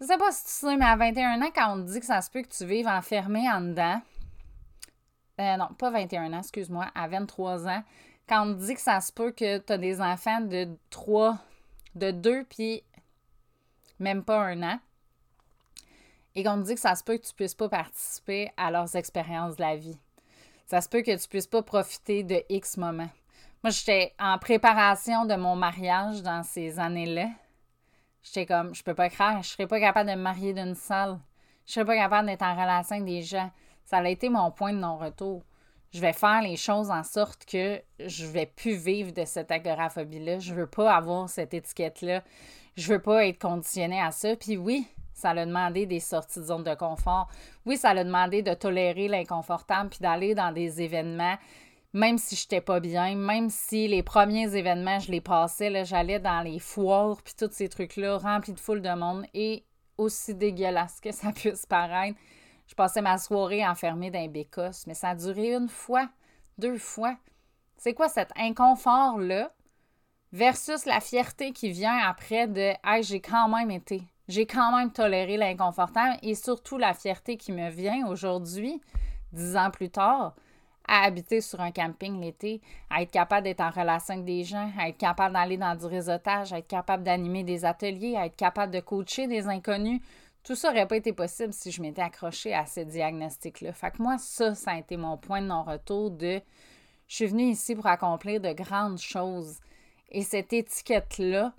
Je 0.00 0.06
sais 0.06 0.18
pas 0.18 0.32
si 0.32 0.44
tu 0.44 0.50
sais, 0.50 0.76
mais 0.76 0.84
à 0.84 0.96
21 0.96 1.42
ans, 1.42 1.50
quand 1.54 1.74
on 1.74 1.84
te 1.84 1.90
dit 1.90 2.00
que 2.00 2.06
ça 2.06 2.20
se 2.20 2.30
peut 2.30 2.42
que 2.42 2.48
tu 2.48 2.64
vives 2.64 2.86
enfermé 2.86 3.50
en 3.50 3.60
dedans, 3.60 4.00
euh, 5.40 5.56
non, 5.56 5.68
pas 5.78 5.90
21 5.90 6.32
ans, 6.32 6.38
excuse-moi, 6.38 6.86
à 6.94 7.08
23 7.08 7.66
ans, 7.66 7.82
quand 8.30 8.46
on 8.46 8.52
dit 8.52 8.74
que 8.74 8.80
ça 8.80 9.00
se 9.00 9.12
peut 9.12 9.32
que 9.32 9.58
tu 9.58 9.72
as 9.72 9.78
des 9.78 10.00
enfants 10.00 10.40
de 10.40 10.68
3, 10.90 11.36
de 11.96 12.12
2, 12.12 12.44
puis 12.44 12.84
même 13.98 14.22
pas 14.22 14.38
un 14.38 14.62
an, 14.62 14.78
et 16.36 16.44
qu'on 16.44 16.62
te 16.62 16.68
dit 16.68 16.74
que 16.74 16.80
ça 16.80 16.94
se 16.94 17.02
peut 17.02 17.18
que 17.18 17.26
tu 17.26 17.34
puisses 17.34 17.56
pas 17.56 17.68
participer 17.68 18.52
à 18.56 18.70
leurs 18.70 18.94
expériences 18.94 19.56
de 19.56 19.62
la 19.62 19.74
vie. 19.74 19.98
Ça 20.66 20.80
se 20.80 20.88
peut 20.88 21.02
que 21.02 21.20
tu 21.20 21.28
puisses 21.28 21.48
pas 21.48 21.62
profiter 21.62 22.22
de 22.22 22.40
X 22.48 22.76
moments. 22.76 23.10
Moi, 23.64 23.72
j'étais 23.72 24.14
en 24.20 24.38
préparation 24.38 25.26
de 25.26 25.34
mon 25.34 25.56
mariage 25.56 26.22
dans 26.22 26.44
ces 26.44 26.78
années-là. 26.78 27.30
J'étais 28.22 28.46
comme, 28.46 28.72
je 28.76 28.84
peux 28.84 28.94
pas 28.94 29.10
croire, 29.10 29.42
je 29.42 29.48
serais 29.48 29.66
pas 29.66 29.80
capable 29.80 30.08
de 30.08 30.14
me 30.14 30.22
marier 30.22 30.54
d'une 30.54 30.76
salle. 30.76 31.18
Je 31.66 31.72
serais 31.72 31.84
pas 31.84 31.96
capable 31.96 32.28
d'être 32.28 32.42
en 32.42 32.54
relation 32.54 32.94
avec 32.94 33.06
des 33.06 33.22
gens. 33.22 33.50
Ça 33.84 33.98
a 33.98 34.08
été 34.08 34.28
mon 34.28 34.52
point 34.52 34.72
de 34.72 34.78
non-retour. 34.78 35.42
Je 35.92 36.00
vais 36.00 36.12
faire 36.12 36.42
les 36.42 36.56
choses 36.56 36.90
en 36.90 37.02
sorte 37.02 37.44
que 37.44 37.80
je 37.98 38.26
vais 38.26 38.46
plus 38.46 38.76
vivre 38.76 39.12
de 39.12 39.24
cette 39.24 39.50
agoraphobie-là. 39.50 40.38
Je 40.38 40.54
veux 40.54 40.68
pas 40.68 40.94
avoir 40.94 41.28
cette 41.28 41.52
étiquette-là. 41.52 42.22
Je 42.76 42.92
veux 42.92 43.02
pas 43.02 43.26
être 43.26 43.40
conditionnée 43.40 44.00
à 44.00 44.12
ça. 44.12 44.36
Puis 44.36 44.56
oui, 44.56 44.86
ça 45.12 45.30
a 45.30 45.44
demandé 45.44 45.86
des 45.86 46.00
sorties 46.00 46.38
de 46.38 46.44
zone 46.44 46.64
de 46.64 46.74
confort. 46.74 47.28
Oui, 47.66 47.76
ça 47.76 47.90
a 47.90 48.04
demandé 48.04 48.42
de 48.42 48.54
tolérer 48.54 49.08
l'inconfortable 49.08 49.90
puis 49.90 49.98
d'aller 50.00 50.34
dans 50.34 50.52
des 50.52 50.80
événements 50.80 51.36
même 51.92 52.18
si 52.18 52.36
je 52.36 52.42
n'étais 52.42 52.60
pas 52.60 52.80
bien, 52.80 53.16
même 53.16 53.50
si 53.50 53.88
les 53.88 54.02
premiers 54.02 54.54
événements, 54.54 55.00
je 55.00 55.10
les 55.10 55.20
passais, 55.20 55.84
j'allais 55.84 56.20
dans 56.20 56.40
les 56.40 56.58
foires, 56.58 57.20
puis 57.22 57.34
tous 57.36 57.50
ces 57.50 57.68
trucs-là, 57.68 58.18
remplis 58.18 58.52
de 58.52 58.60
foule 58.60 58.82
de 58.82 58.94
monde, 58.94 59.26
et 59.34 59.64
aussi 59.98 60.34
dégueulasse 60.34 61.00
que 61.00 61.12
ça 61.12 61.32
puisse 61.32 61.66
paraître, 61.66 62.18
je 62.70 62.76
passais 62.76 63.02
ma 63.02 63.18
soirée 63.18 63.66
enfermée 63.66 64.12
dans 64.12 64.20
un 64.20 64.28
bécosse, 64.28 64.86
mais 64.86 64.94
ça 64.94 65.08
a 65.08 65.14
duré 65.16 65.54
une 65.54 65.68
fois, 65.68 66.08
deux 66.56 66.78
fois. 66.78 67.16
C'est 67.76 67.94
quoi 67.94 68.08
cet 68.08 68.30
inconfort-là 68.36 69.50
versus 70.32 70.84
la 70.86 71.00
fierté 71.00 71.50
qui 71.52 71.72
vient 71.72 71.98
après 71.98 72.46
de 72.46 72.72
Hey, 72.84 73.02
j'ai 73.02 73.20
quand 73.20 73.48
même 73.48 73.72
été, 73.72 74.02
j'ai 74.28 74.46
quand 74.46 74.76
même 74.76 74.92
toléré 74.92 75.36
l'inconfortable 75.36 76.16
et 76.22 76.36
surtout 76.36 76.78
la 76.78 76.94
fierté 76.94 77.36
qui 77.36 77.50
me 77.50 77.70
vient 77.70 78.06
aujourd'hui, 78.06 78.80
dix 79.32 79.56
ans 79.56 79.72
plus 79.72 79.90
tard, 79.90 80.36
à 80.86 81.02
habiter 81.02 81.40
sur 81.40 81.60
un 81.60 81.72
camping 81.72 82.20
l'été, 82.20 82.60
à 82.88 83.02
être 83.02 83.10
capable 83.10 83.44
d'être 83.44 83.62
en 83.62 83.70
relation 83.70 84.14
avec 84.14 84.26
des 84.26 84.44
gens, 84.44 84.70
à 84.78 84.88
être 84.88 84.96
capable 84.96 85.34
d'aller 85.34 85.56
dans 85.56 85.74
du 85.74 85.86
réseautage, 85.86 86.52
à 86.52 86.58
être 86.58 86.68
capable 86.68 87.02
d'animer 87.02 87.42
des 87.42 87.64
ateliers, 87.64 88.14
à 88.16 88.26
être 88.26 88.36
capable 88.36 88.72
de 88.72 88.78
coacher 88.78 89.26
des 89.26 89.48
inconnus. 89.48 90.00
Tout 90.42 90.54
ça 90.54 90.68
n'aurait 90.68 90.86
pas 90.86 90.96
été 90.96 91.12
possible 91.12 91.52
si 91.52 91.70
je 91.70 91.82
m'étais 91.82 92.02
accrochée 92.02 92.54
à 92.54 92.66
ce 92.66 92.80
diagnostic-là. 92.80 93.72
Fait 93.72 93.90
que 93.90 94.02
moi, 94.02 94.16
ça, 94.18 94.54
ça 94.54 94.72
a 94.72 94.78
été 94.78 94.96
mon 94.96 95.16
point 95.16 95.42
de 95.42 95.46
non-retour 95.46 96.10
de 96.10 96.40
je 97.08 97.16
suis 97.16 97.26
venue 97.26 97.50
ici 97.50 97.74
pour 97.74 97.86
accomplir 97.86 98.40
de 98.40 98.52
grandes 98.52 98.98
choses. 98.98 99.58
Et 100.10 100.22
cette 100.22 100.52
étiquette-là, 100.52 101.52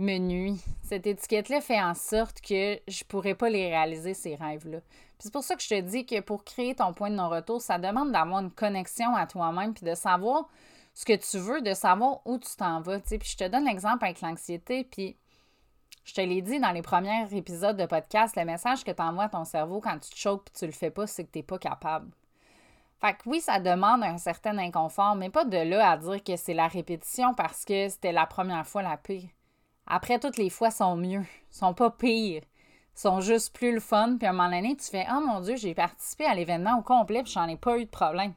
me 0.00 0.18
nuit. 0.18 0.60
Cette 0.82 1.06
étiquette-là 1.06 1.60
fait 1.60 1.80
en 1.80 1.94
sorte 1.94 2.40
que 2.40 2.80
je 2.88 3.04
ne 3.04 3.08
pourrais 3.08 3.34
pas 3.34 3.50
les 3.50 3.68
réaliser, 3.68 4.14
ces 4.14 4.34
rêves-là. 4.34 4.78
C'est 5.18 5.32
pour 5.32 5.44
ça 5.44 5.54
que 5.54 5.62
je 5.62 5.68
te 5.68 5.80
dis 5.80 6.06
que 6.06 6.20
pour 6.20 6.44
créer 6.44 6.74
ton 6.74 6.94
point 6.94 7.10
de 7.10 7.16
non-retour, 7.16 7.60
ça 7.60 7.78
demande 7.78 8.10
d'avoir 8.10 8.40
une 8.40 8.50
connexion 8.50 9.14
à 9.14 9.26
toi-même, 9.26 9.74
puis 9.74 9.84
de 9.84 9.94
savoir 9.94 10.48
ce 10.94 11.04
que 11.04 11.16
tu 11.16 11.38
veux, 11.38 11.60
de 11.60 11.74
savoir 11.74 12.20
où 12.24 12.38
tu 12.38 12.56
t'en 12.56 12.80
vas. 12.80 12.98
Puis 12.98 13.18
je 13.22 13.36
te 13.36 13.48
donne 13.48 13.66
l'exemple 13.66 14.04
avec 14.04 14.22
l'anxiété, 14.22 14.84
puis 14.84 15.16
je 16.04 16.14
te 16.14 16.20
l'ai 16.20 16.42
dit 16.42 16.58
dans 16.58 16.72
les 16.72 16.82
premiers 16.82 17.32
épisodes 17.34 17.76
de 17.76 17.86
podcast, 17.86 18.36
le 18.36 18.44
message 18.44 18.84
que 18.84 18.90
tu 18.90 19.02
envoies 19.02 19.24
à 19.24 19.28
ton 19.28 19.44
cerveau 19.44 19.80
quand 19.80 19.98
tu 19.98 20.10
te 20.10 20.18
choques 20.18 20.48
et 20.48 20.58
tu 20.58 20.66
le 20.66 20.72
fais 20.72 20.90
pas, 20.90 21.06
c'est 21.06 21.24
que 21.24 21.30
tu 21.30 21.38
n'es 21.38 21.42
pas 21.42 21.58
capable. 21.58 22.10
Fait 23.00 23.14
que 23.14 23.28
oui, 23.28 23.40
ça 23.40 23.60
demande 23.60 24.02
un 24.02 24.18
certain 24.18 24.58
inconfort, 24.58 25.14
mais 25.14 25.30
pas 25.30 25.44
de 25.44 25.56
là 25.56 25.90
à 25.90 25.96
dire 25.96 26.22
que 26.22 26.36
c'est 26.36 26.54
la 26.54 26.68
répétition 26.68 27.34
parce 27.34 27.64
que 27.64 27.88
c'était 27.88 28.12
la 28.12 28.26
première 28.26 28.66
fois 28.66 28.82
la 28.82 28.96
pire. 28.96 29.28
Après, 29.86 30.18
toutes 30.18 30.36
les 30.36 30.50
fois 30.50 30.70
sont 30.70 30.96
mieux, 30.96 31.24
sont 31.50 31.74
pas 31.74 31.90
pires, 31.90 32.42
sont 32.94 33.20
juste 33.20 33.54
plus 33.54 33.72
le 33.72 33.80
fun. 33.80 34.16
Puis 34.18 34.26
à 34.26 34.30
un 34.30 34.32
moment 34.32 34.50
donné, 34.50 34.76
tu 34.76 34.84
fais 34.84 35.06
Oh 35.10 35.20
mon 35.20 35.40
Dieu, 35.40 35.56
j'ai 35.56 35.74
participé 35.74 36.26
à 36.26 36.34
l'événement 36.34 36.78
au 36.78 36.82
complet, 36.82 37.22
puis 37.22 37.32
j'en 37.32 37.48
ai 37.48 37.56
pas 37.56 37.78
eu 37.78 37.86
de 37.86 37.90
problème. 37.90 38.34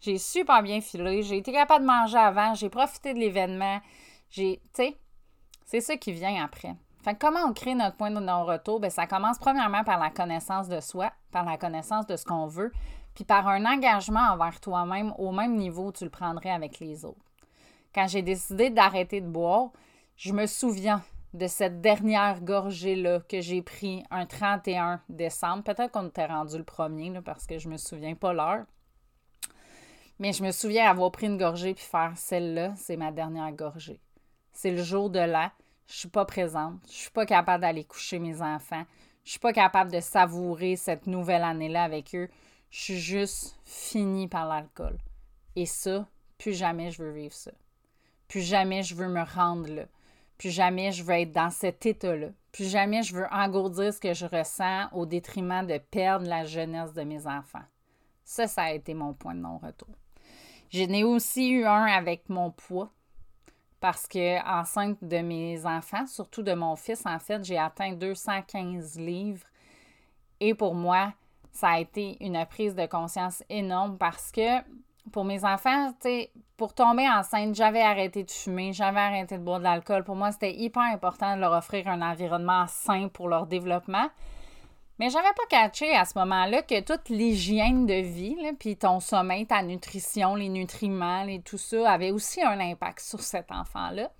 J'ai 0.00 0.18
super 0.18 0.62
bien 0.62 0.80
filé, 0.80 1.22
j'ai 1.22 1.38
été 1.38 1.52
capable 1.52 1.84
de 1.84 1.90
manger 1.90 2.18
avant, 2.18 2.54
j'ai 2.54 2.68
profité 2.68 3.14
de 3.14 3.18
l'événement. 3.18 3.80
J'ai, 4.30 4.60
tu 4.74 4.82
sais, 4.82 4.96
c'est 5.64 5.80
ça 5.80 5.96
qui 5.96 6.12
vient 6.12 6.44
après. 6.44 6.74
Comment 7.14 7.44
on 7.46 7.52
crée 7.52 7.74
notre 7.74 7.96
point 7.96 8.10
de 8.10 8.18
non-retour? 8.18 8.80
Bien, 8.80 8.90
ça 8.90 9.06
commence 9.06 9.38
premièrement 9.38 9.84
par 9.84 9.98
la 10.00 10.10
connaissance 10.10 10.68
de 10.68 10.80
soi, 10.80 11.12
par 11.30 11.44
la 11.44 11.56
connaissance 11.56 12.06
de 12.06 12.16
ce 12.16 12.24
qu'on 12.24 12.46
veut, 12.46 12.72
puis 13.14 13.24
par 13.24 13.46
un 13.46 13.64
engagement 13.64 14.32
envers 14.32 14.60
toi-même 14.60 15.14
au 15.18 15.30
même 15.30 15.56
niveau 15.56 15.86
où 15.86 15.92
tu 15.92 16.04
le 16.04 16.10
prendrais 16.10 16.50
avec 16.50 16.80
les 16.80 17.04
autres. 17.04 17.24
Quand 17.94 18.08
j'ai 18.08 18.22
décidé 18.22 18.70
d'arrêter 18.70 19.20
de 19.20 19.28
boire, 19.28 19.70
je 20.16 20.32
me 20.32 20.46
souviens 20.46 21.02
de 21.32 21.46
cette 21.46 21.80
dernière 21.80 22.40
gorgée-là 22.40 23.20
que 23.20 23.40
j'ai 23.40 23.62
pris 23.62 24.02
un 24.10 24.26
31 24.26 25.00
décembre. 25.08 25.62
Peut-être 25.62 25.92
qu'on 25.92 26.08
était 26.08 26.26
rendu 26.26 26.58
le 26.58 26.64
premier, 26.64 27.12
parce 27.24 27.46
que 27.46 27.58
je 27.58 27.68
me 27.68 27.76
souviens 27.76 28.14
pas 28.14 28.32
l'heure. 28.32 28.64
Mais 30.18 30.32
je 30.32 30.42
me 30.42 30.50
souviens 30.50 30.90
avoir 30.90 31.12
pris 31.12 31.26
une 31.26 31.36
gorgée 31.36 31.74
puis 31.74 31.84
faire 31.84 32.12
celle-là, 32.16 32.72
c'est 32.76 32.96
ma 32.96 33.12
dernière 33.12 33.52
gorgée. 33.52 34.00
C'est 34.52 34.70
le 34.70 34.82
jour 34.82 35.10
de 35.10 35.18
là. 35.18 35.52
Je 35.88 35.94
suis 35.94 36.08
pas 36.08 36.24
présente. 36.24 36.80
Je 36.86 36.92
suis 36.92 37.10
pas 37.10 37.26
capable 37.26 37.62
d'aller 37.62 37.84
coucher 37.84 38.18
mes 38.18 38.42
enfants. 38.42 38.84
Je 39.24 39.30
suis 39.30 39.40
pas 39.40 39.52
capable 39.52 39.90
de 39.90 40.00
savourer 40.00 40.76
cette 40.76 41.06
nouvelle 41.06 41.42
année-là 41.42 41.84
avec 41.84 42.14
eux. 42.14 42.28
Je 42.70 42.80
suis 42.80 42.98
juste 42.98 43.58
finie 43.64 44.28
par 44.28 44.46
l'alcool. 44.46 44.98
Et 45.54 45.66
ça, 45.66 46.06
plus 46.38 46.54
jamais 46.54 46.90
je 46.90 47.02
veux 47.02 47.12
vivre 47.12 47.34
ça. 47.34 47.52
Plus 48.28 48.42
jamais 48.42 48.82
je 48.82 48.94
veux 48.94 49.08
me 49.08 49.22
rendre 49.22 49.68
là. 49.72 49.84
Plus 50.38 50.50
jamais 50.50 50.92
je 50.92 51.02
veux 51.02 51.14
être 51.14 51.32
dans 51.32 51.50
cet 51.50 51.86
état-là. 51.86 52.28
Plus 52.52 52.70
jamais 52.70 53.02
je 53.02 53.14
veux 53.14 53.26
engourdir 53.30 53.92
ce 53.92 54.00
que 54.00 54.14
je 54.14 54.26
ressens 54.26 54.88
au 54.92 55.06
détriment 55.06 55.66
de 55.66 55.78
perdre 55.78 56.26
la 56.26 56.44
jeunesse 56.44 56.92
de 56.92 57.02
mes 57.02 57.26
enfants. 57.26 57.64
Ça, 58.24 58.46
ça 58.46 58.64
a 58.64 58.72
été 58.72 58.92
mon 58.92 59.14
point 59.14 59.34
de 59.34 59.40
non-retour. 59.40 59.94
J'en 60.70 60.88
ai 60.88 61.04
aussi 61.04 61.48
eu 61.50 61.64
un 61.64 61.84
avec 61.84 62.28
mon 62.28 62.50
poids 62.50 62.90
parce 63.80 64.06
que 64.06 64.42
enceinte 64.48 64.98
de 65.02 65.18
mes 65.18 65.64
enfants, 65.66 66.06
surtout 66.06 66.42
de 66.42 66.54
mon 66.54 66.76
fils, 66.76 67.04
en 67.06 67.18
fait, 67.18 67.44
j'ai 67.44 67.58
atteint 67.58 67.92
215 67.92 68.98
livres. 68.98 69.46
Et 70.40 70.54
pour 70.54 70.74
moi, 70.74 71.12
ça 71.52 71.70
a 71.70 71.80
été 71.80 72.16
une 72.20 72.44
prise 72.46 72.74
de 72.74 72.86
conscience 72.86 73.42
énorme 73.48 73.96
parce 73.98 74.30
que 74.30 74.60
pour 75.12 75.24
mes 75.24 75.44
enfants, 75.44 75.92
pour 76.56 76.74
tomber 76.74 77.08
enceinte, 77.08 77.54
j'avais 77.54 77.82
arrêté 77.82 78.24
de 78.24 78.30
fumer, 78.30 78.72
j'avais 78.72 79.00
arrêté 79.00 79.38
de 79.38 79.42
boire 79.42 79.58
de 79.58 79.64
l'alcool. 79.64 80.04
Pour 80.04 80.16
moi, 80.16 80.32
c'était 80.32 80.54
hyper 80.54 80.82
important 80.82 81.36
de 81.36 81.40
leur 81.40 81.52
offrir 81.52 81.86
un 81.88 82.02
environnement 82.02 82.66
sain 82.66 83.08
pour 83.08 83.28
leur 83.28 83.46
développement. 83.46 84.08
Mais 84.98 85.10
j'avais 85.10 85.32
pas 85.36 85.46
catché 85.50 85.94
à 85.94 86.04
ce 86.06 86.18
moment-là 86.18 86.62
que 86.62 86.80
toute 86.80 87.10
l'hygiène 87.10 87.86
de 87.86 88.00
vie, 88.00 88.36
puis 88.58 88.76
ton 88.76 89.00
sommeil, 89.00 89.46
ta 89.46 89.62
nutrition, 89.62 90.34
les 90.34 90.48
nutriments 90.48 91.26
et 91.26 91.40
tout 91.42 91.58
ça 91.58 91.90
avait 91.90 92.10
aussi 92.10 92.42
un 92.42 92.58
impact 92.58 93.00
sur 93.00 93.20
cet 93.20 93.52
enfant-là. 93.52 94.10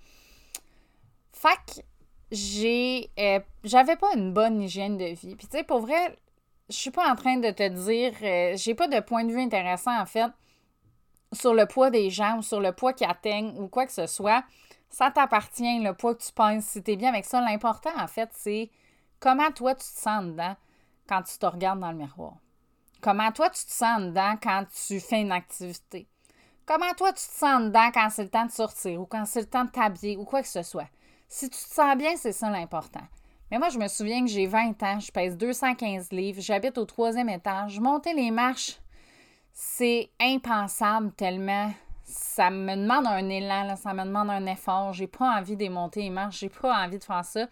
Fait 1.33 1.57
que 1.67 1.83
j'ai 2.31 3.11
euh, 3.19 3.41
j'avais 3.65 3.97
pas 3.97 4.09
une 4.15 4.33
bonne 4.33 4.61
hygiène 4.61 4.99
de 4.99 5.07
vie. 5.07 5.35
Puis 5.37 5.47
tu 5.47 5.57
sais, 5.57 5.65
pour 5.65 5.81
vrai, 5.81 6.17
je 6.69 6.75
suis 6.75 6.91
pas 6.91 7.11
en 7.11 7.15
train 7.15 7.39
de 7.39 7.51
te 7.51 7.69
dire 7.69 8.13
euh, 8.23 8.57
j'ai 8.57 8.75
pas 8.75 8.89
de 8.89 9.01
point 9.01 9.25
de 9.25 9.33
vue 9.33 9.41
intéressant 9.41 9.99
en 9.99 10.07
fait 10.07 10.31
sur 11.33 11.55
le 11.55 11.67
poids 11.67 11.91
des 11.91 12.11
gens 12.11 12.39
ou 12.39 12.43
sur 12.43 12.61
le 12.61 12.73
poids 12.73 12.93
qu'ils 12.93 13.09
atteignent 13.09 13.57
ou 13.59 13.69
quoi 13.69 13.87
que 13.87 13.93
ce 13.93 14.07
soit. 14.07 14.45
Ça 14.91 15.11
t'appartient, 15.11 15.81
le 15.81 15.95
poids 15.95 16.15
que 16.15 16.23
tu 16.23 16.33
penses, 16.33 16.65
si 16.65 16.83
tu 16.83 16.93
es 16.93 16.97
bien 16.97 17.09
avec 17.09 17.25
ça. 17.25 17.41
L'important, 17.41 17.91
en 17.99 18.07
fait, 18.07 18.31
c'est 18.33 18.71
comment 19.21 19.51
toi 19.51 19.75
tu 19.75 19.81
te 19.81 20.01
sens 20.01 20.25
dedans 20.25 20.55
quand 21.09 21.23
tu 21.23 21.39
te 21.39 21.47
regardes 21.47 21.81
dans 21.81 21.91
le 21.91 21.99
miroir. 21.99 22.35
Comment 23.01 23.31
toi 23.33 23.51
tu 23.51 23.65
te 23.65 23.71
sens 23.71 24.01
dedans 24.01 24.37
quand 24.43 24.65
tu 24.87 25.01
fais 25.01 25.21
une 25.21 25.33
activité? 25.33 26.07
Comment 26.65 26.93
toi 26.97 27.13
tu 27.13 27.27
te 27.27 27.33
sens 27.33 27.63
dedans 27.63 27.91
quand 27.93 28.09
c'est 28.11 28.25
le 28.25 28.31
temps 28.31 28.47
de 28.47 28.51
sortir 28.51 29.01
ou 29.01 29.07
quand 29.07 29.25
c'est 29.25 29.41
le 29.41 29.47
temps 29.47 29.65
de 29.65 29.71
t'habiller 29.71 30.17
ou 30.17 30.25
quoi 30.25 30.43
que 30.43 30.49
ce 30.49 30.63
soit? 30.63 30.89
Si 31.29 31.49
tu 31.49 31.59
te 31.59 31.75
sens 31.75 31.97
bien, 31.97 32.17
c'est 32.17 32.33
ça 32.33 32.51
l'important. 32.51 33.07
Mais 33.51 33.59
moi, 33.59 33.69
je 33.69 33.79
me 33.79 33.87
souviens 33.87 34.25
que 34.25 34.31
j'ai 34.31 34.47
20 34.47 34.83
ans, 34.83 34.99
je 34.99 35.13
pèse 35.13 35.37
215 35.37 36.11
livres, 36.11 36.41
j'habite 36.41 36.79
au 36.79 36.85
troisième 36.85 37.29
étage. 37.29 37.79
Monter 37.79 38.13
les 38.13 38.33
marches, 38.33 38.81
c'est 39.53 40.11
impensable 40.21 41.13
tellement 41.13 41.71
ça 42.07 42.51
me 42.51 42.77
demande 42.77 43.07
un 43.07 43.29
élan, 43.29 43.77
ça 43.77 43.93
me 43.93 44.05
demande 44.05 44.31
un 44.31 44.47
effort. 44.47 44.93
J'ai 44.93 45.07
pas 45.07 45.39
envie 45.39 45.57
de 45.57 45.69
monter 45.69 46.03
les 46.03 46.11
marches, 46.11 46.39
j'ai 46.41 46.49
pas 46.49 46.85
envie 46.85 46.99
de 46.99 47.05
faire 47.05 47.25
ça. 47.25 47.47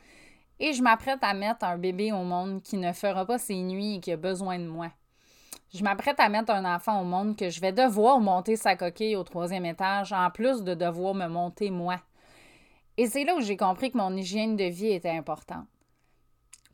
Et 0.60 0.72
je 0.72 0.82
m'apprête 0.82 1.22
à 1.22 1.34
mettre 1.34 1.64
un 1.64 1.78
bébé 1.78 2.12
au 2.12 2.22
monde 2.22 2.62
qui 2.62 2.76
ne 2.76 2.92
fera 2.92 3.26
pas 3.26 3.38
ses 3.38 3.60
nuits 3.62 3.96
et 3.96 4.00
qui 4.00 4.12
a 4.12 4.16
besoin 4.16 4.58
de 4.58 4.66
moi. 4.66 4.90
Je 5.74 5.82
m'apprête 5.82 6.20
à 6.20 6.28
mettre 6.28 6.52
un 6.52 6.72
enfant 6.72 7.00
au 7.00 7.04
monde 7.04 7.36
que 7.36 7.50
je 7.50 7.60
vais 7.60 7.72
devoir 7.72 8.20
monter 8.20 8.54
sa 8.54 8.76
coquille 8.76 9.16
au 9.16 9.24
troisième 9.24 9.66
étage, 9.66 10.12
en 10.12 10.30
plus 10.30 10.62
de 10.62 10.74
devoir 10.74 11.14
me 11.14 11.26
monter 11.26 11.70
moi. 11.70 11.96
Et 12.96 13.06
c'est 13.06 13.24
là 13.24 13.34
où 13.34 13.40
j'ai 13.40 13.56
compris 13.56 13.90
que 13.90 13.98
mon 13.98 14.16
hygiène 14.16 14.56
de 14.56 14.64
vie 14.64 14.92
était 14.92 15.10
importante. 15.10 15.66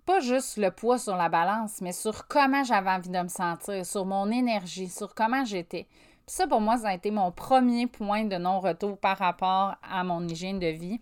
Pas 0.05 0.21
juste 0.21 0.59
le 0.59 0.71
poids 0.71 0.99
sur 0.99 1.17
la 1.17 1.31
balance, 1.31 1.81
mais 1.81 1.93
sur 1.93 2.27
comment 2.29 2.63
j'avais 2.63 2.91
envie 2.91 3.09
de 3.09 3.23
me 3.23 3.29
sentir, 3.29 3.87
sur 3.87 4.05
mon 4.05 4.31
énergie, 4.31 4.89
sur 4.89 5.15
comment 5.15 5.47
j'étais. 5.47 5.87
Puis 6.27 6.37
ça, 6.37 6.47
pour 6.47 6.61
moi, 6.61 6.77
ça 6.77 6.89
a 6.89 6.95
été 6.95 7.11
mon 7.11 7.33
premier 7.33 7.87
point 7.87 8.25
de 8.25 8.37
non-retour 8.37 8.99
par 8.99 9.17
rapport 9.17 9.77
à 9.83 10.05
mon 10.05 10.29
hygiène 10.29 10.59
de 10.59 10.67
vie. 10.67 11.01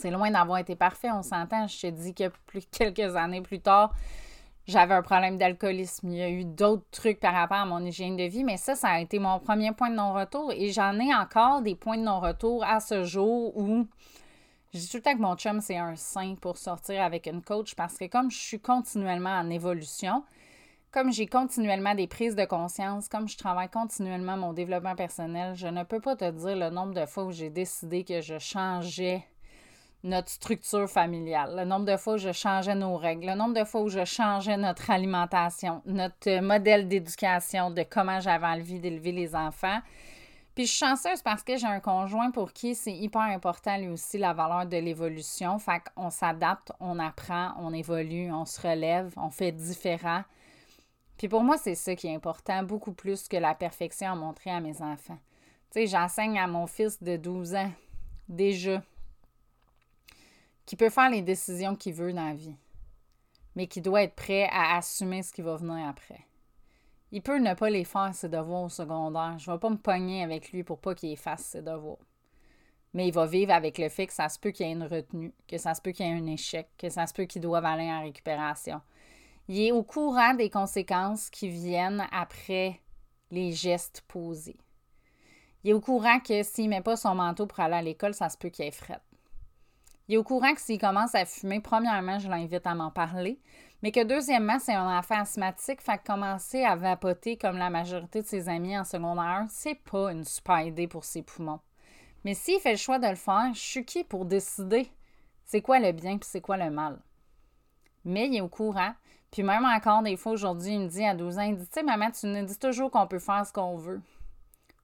C'est 0.00 0.10
loin 0.10 0.30
d'avoir 0.30 0.58
été 0.58 0.76
parfait, 0.76 1.10
on 1.10 1.22
s'entend. 1.22 1.66
Je 1.66 1.80
te 1.82 1.86
dis 1.88 2.14
que 2.14 2.28
plus 2.46 2.64
quelques 2.70 3.16
années 3.16 3.42
plus 3.42 3.60
tard, 3.60 3.92
j'avais 4.66 4.94
un 4.94 5.02
problème 5.02 5.36
d'alcoolisme. 5.36 6.10
Il 6.10 6.16
y 6.16 6.22
a 6.22 6.30
eu 6.30 6.44
d'autres 6.44 6.86
trucs 6.90 7.20
par 7.20 7.34
rapport 7.34 7.58
à 7.58 7.66
mon 7.66 7.84
hygiène 7.84 8.16
de 8.16 8.24
vie, 8.24 8.44
mais 8.44 8.56
ça, 8.56 8.74
ça 8.74 8.88
a 8.88 9.00
été 9.00 9.18
mon 9.18 9.38
premier 9.38 9.72
point 9.72 9.90
de 9.90 9.96
non-retour. 9.96 10.52
Et 10.52 10.72
j'en 10.72 10.98
ai 10.98 11.14
encore 11.14 11.60
des 11.60 11.74
points 11.74 11.98
de 11.98 12.04
non-retour 12.04 12.64
à 12.64 12.80
ce 12.80 13.04
jour 13.04 13.56
où 13.56 13.86
je 14.72 14.78
dis 14.78 14.88
tout 14.88 14.98
le 14.98 15.02
temps 15.02 15.14
que 15.14 15.22
mon 15.22 15.36
chum, 15.36 15.60
c'est 15.60 15.76
un 15.76 15.96
saint 15.96 16.36
pour 16.40 16.56
sortir 16.56 17.02
avec 17.02 17.26
une 17.26 17.42
coach 17.42 17.74
parce 17.74 17.98
que 17.98 18.06
comme 18.06 18.30
je 18.30 18.38
suis 18.38 18.60
continuellement 18.60 19.36
en 19.36 19.50
évolution, 19.50 20.22
comme 20.92 21.12
j'ai 21.12 21.26
continuellement 21.26 21.94
des 21.94 22.06
prises 22.06 22.36
de 22.36 22.44
conscience, 22.44 23.08
comme 23.08 23.28
je 23.28 23.36
travaille 23.36 23.68
continuellement 23.68 24.36
mon 24.36 24.52
développement 24.52 24.94
personnel, 24.94 25.56
je 25.56 25.66
ne 25.66 25.82
peux 25.82 26.00
pas 26.00 26.14
te 26.14 26.30
dire 26.30 26.56
le 26.56 26.70
nombre 26.70 26.94
de 26.94 27.04
fois 27.04 27.24
où 27.24 27.32
j'ai 27.32 27.50
décidé 27.50 28.04
que 28.04 28.20
je 28.20 28.38
changeais 28.38 29.24
notre 30.02 30.30
structure 30.30 30.88
familiale, 30.88 31.54
le 31.58 31.64
nombre 31.64 31.84
de 31.84 31.96
fois 31.96 32.14
où 32.14 32.18
je 32.18 32.32
changeais 32.32 32.74
nos 32.74 32.96
règles, 32.96 33.26
le 33.26 33.34
nombre 33.34 33.58
de 33.58 33.64
fois 33.64 33.82
où 33.82 33.88
je 33.88 34.04
changeais 34.04 34.56
notre 34.56 34.90
alimentation, 34.90 35.82
notre 35.84 36.40
modèle 36.40 36.88
d'éducation, 36.88 37.70
de 37.70 37.82
comment 37.82 38.20
j'avais 38.20 38.46
envie 38.46 38.80
d'élever 38.80 39.12
les 39.12 39.34
enfants. 39.34 39.80
Puis 40.54 40.66
je 40.66 40.70
suis 40.70 40.86
chanceuse 40.86 41.22
parce 41.22 41.42
que 41.42 41.56
j'ai 41.56 41.66
un 41.66 41.80
conjoint 41.80 42.30
pour 42.30 42.52
qui 42.52 42.74
c'est 42.74 42.92
hyper 42.92 43.22
important 43.22 43.76
lui 43.76 43.88
aussi 43.88 44.18
la 44.18 44.32
valeur 44.32 44.66
de 44.66 44.76
l'évolution. 44.76 45.58
Fait 45.58 45.82
qu'on 45.94 46.10
s'adapte, 46.10 46.72
on 46.80 46.98
apprend, 46.98 47.52
on 47.58 47.72
évolue, 47.72 48.32
on 48.32 48.44
se 48.44 48.60
relève, 48.60 49.12
on 49.16 49.30
fait 49.30 49.52
différent. 49.52 50.22
Puis 51.18 51.28
pour 51.28 51.42
moi, 51.42 51.58
c'est 51.58 51.74
ça 51.74 51.94
qui 51.94 52.06
est 52.06 52.14
important, 52.14 52.62
beaucoup 52.62 52.92
plus 52.92 53.28
que 53.28 53.36
la 53.36 53.54
perfection 53.54 54.10
à 54.10 54.14
montrer 54.14 54.50
à 54.50 54.60
mes 54.60 54.80
enfants. 54.80 55.18
Tu 55.70 55.80
sais, 55.80 55.86
j'enseigne 55.86 56.38
à 56.38 56.46
mon 56.46 56.66
fils 56.66 57.00
de 57.02 57.16
12 57.16 57.54
ans 57.54 57.70
déjà 58.28 58.82
qui 60.70 60.76
peut 60.76 60.88
faire 60.88 61.10
les 61.10 61.20
décisions 61.20 61.74
qu'il 61.74 61.94
veut 61.94 62.12
dans 62.12 62.26
la 62.26 62.34
vie, 62.34 62.54
mais 63.56 63.66
qui 63.66 63.80
doit 63.80 64.04
être 64.04 64.14
prêt 64.14 64.48
à 64.52 64.76
assumer 64.76 65.24
ce 65.24 65.32
qui 65.32 65.42
va 65.42 65.56
venir 65.56 65.88
après. 65.88 66.20
Il 67.10 67.22
peut 67.22 67.40
ne 67.40 67.54
pas 67.54 67.70
les 67.70 67.82
faire, 67.82 68.14
ses 68.14 68.28
devoirs 68.28 68.62
au 68.62 68.68
secondaire. 68.68 69.36
Je 69.36 69.50
ne 69.50 69.56
vais 69.56 69.58
pas 69.58 69.68
me 69.68 69.76
pogner 69.76 70.22
avec 70.22 70.52
lui 70.52 70.62
pour 70.62 70.78
pas 70.78 70.94
qu'il 70.94 71.16
fasse 71.16 71.42
ses 71.42 71.62
devoirs. 71.62 71.98
Mais 72.94 73.08
il 73.08 73.12
va 73.12 73.26
vivre 73.26 73.52
avec 73.52 73.78
le 73.78 73.88
fait 73.88 74.06
que 74.06 74.12
ça 74.12 74.28
se 74.28 74.38
peut 74.38 74.52
qu'il 74.52 74.64
y 74.64 74.68
ait 74.68 74.74
une 74.74 74.84
retenue, 74.84 75.34
que 75.48 75.58
ça 75.58 75.74
se 75.74 75.82
peut 75.82 75.90
qu'il 75.90 76.06
y 76.06 76.08
ait 76.08 76.12
un 76.12 76.26
échec, 76.28 76.68
que 76.78 76.88
ça 76.88 77.04
se 77.08 77.14
peut 77.14 77.24
qu'il 77.24 77.42
doive 77.42 77.64
aller 77.64 77.90
en 77.90 78.02
récupération. 78.02 78.80
Il 79.48 79.60
est 79.60 79.72
au 79.72 79.82
courant 79.82 80.34
des 80.34 80.50
conséquences 80.50 81.30
qui 81.30 81.48
viennent 81.48 82.06
après 82.12 82.80
les 83.32 83.50
gestes 83.50 84.04
posés. 84.06 84.60
Il 85.64 85.70
est 85.70 85.74
au 85.74 85.80
courant 85.80 86.20
que 86.20 86.44
s'il 86.44 86.66
ne 86.66 86.76
met 86.76 86.80
pas 86.80 86.96
son 86.96 87.16
manteau 87.16 87.48
pour 87.48 87.58
aller 87.58 87.74
à 87.74 87.82
l'école, 87.82 88.14
ça 88.14 88.28
se 88.28 88.38
peut 88.38 88.50
qu'il 88.50 88.66
ait 88.66 88.70
fret. 88.70 89.00
Il 90.10 90.14
est 90.14 90.16
au 90.16 90.24
courant 90.24 90.54
que 90.54 90.60
s'il 90.60 90.80
commence 90.80 91.14
à 91.14 91.24
fumer, 91.24 91.60
premièrement, 91.60 92.18
je 92.18 92.28
l'invite 92.28 92.66
à 92.66 92.74
m'en 92.74 92.90
parler, 92.90 93.38
mais 93.80 93.92
que 93.92 94.02
deuxièmement, 94.02 94.58
c'est 94.58 94.74
un 94.74 94.98
enfant 94.98 95.20
asthmatique, 95.20 95.80
fait 95.80 95.98
que 95.98 96.12
commencer 96.12 96.64
à 96.64 96.74
vapoter 96.74 97.36
comme 97.36 97.58
la 97.58 97.70
majorité 97.70 98.20
de 98.20 98.26
ses 98.26 98.48
amis 98.48 98.76
en 98.76 98.82
secondaire, 98.82 99.46
c'est 99.50 99.76
pas 99.76 100.10
une 100.10 100.24
super 100.24 100.62
idée 100.62 100.88
pour 100.88 101.04
ses 101.04 101.22
poumons. 101.22 101.60
Mais 102.24 102.34
s'il 102.34 102.58
fait 102.58 102.72
le 102.72 102.76
choix 102.76 102.98
de 102.98 103.06
le 103.06 103.14
faire, 103.14 103.54
je 103.54 103.60
suis 103.60 103.84
qui 103.84 104.02
pour 104.02 104.24
décider 104.24 104.90
c'est 105.44 105.62
quoi 105.62 105.78
le 105.78 105.92
bien 105.92 106.14
et 106.16 106.20
c'est 106.22 106.40
quoi 106.40 106.56
le 106.56 106.70
mal? 106.70 106.98
Mais 108.04 108.26
il 108.26 108.34
est 108.34 108.40
au 108.40 108.48
courant. 108.48 108.92
Puis 109.30 109.44
même 109.44 109.64
encore, 109.64 110.02
des 110.02 110.16
fois, 110.16 110.32
aujourd'hui, 110.32 110.72
il 110.72 110.80
me 110.80 110.88
dit 110.88 111.04
à 111.04 111.14
12 111.14 111.38
ans, 111.38 111.42
il 111.42 111.56
dit, 111.56 111.66
tu 111.68 111.74
sais, 111.74 111.82
maman, 111.84 112.10
tu 112.10 112.26
nous 112.26 112.44
dis 112.44 112.58
toujours 112.58 112.90
qu'on 112.90 113.06
peut 113.06 113.20
faire 113.20 113.46
ce 113.46 113.52
qu'on 113.52 113.76
veut. 113.76 114.00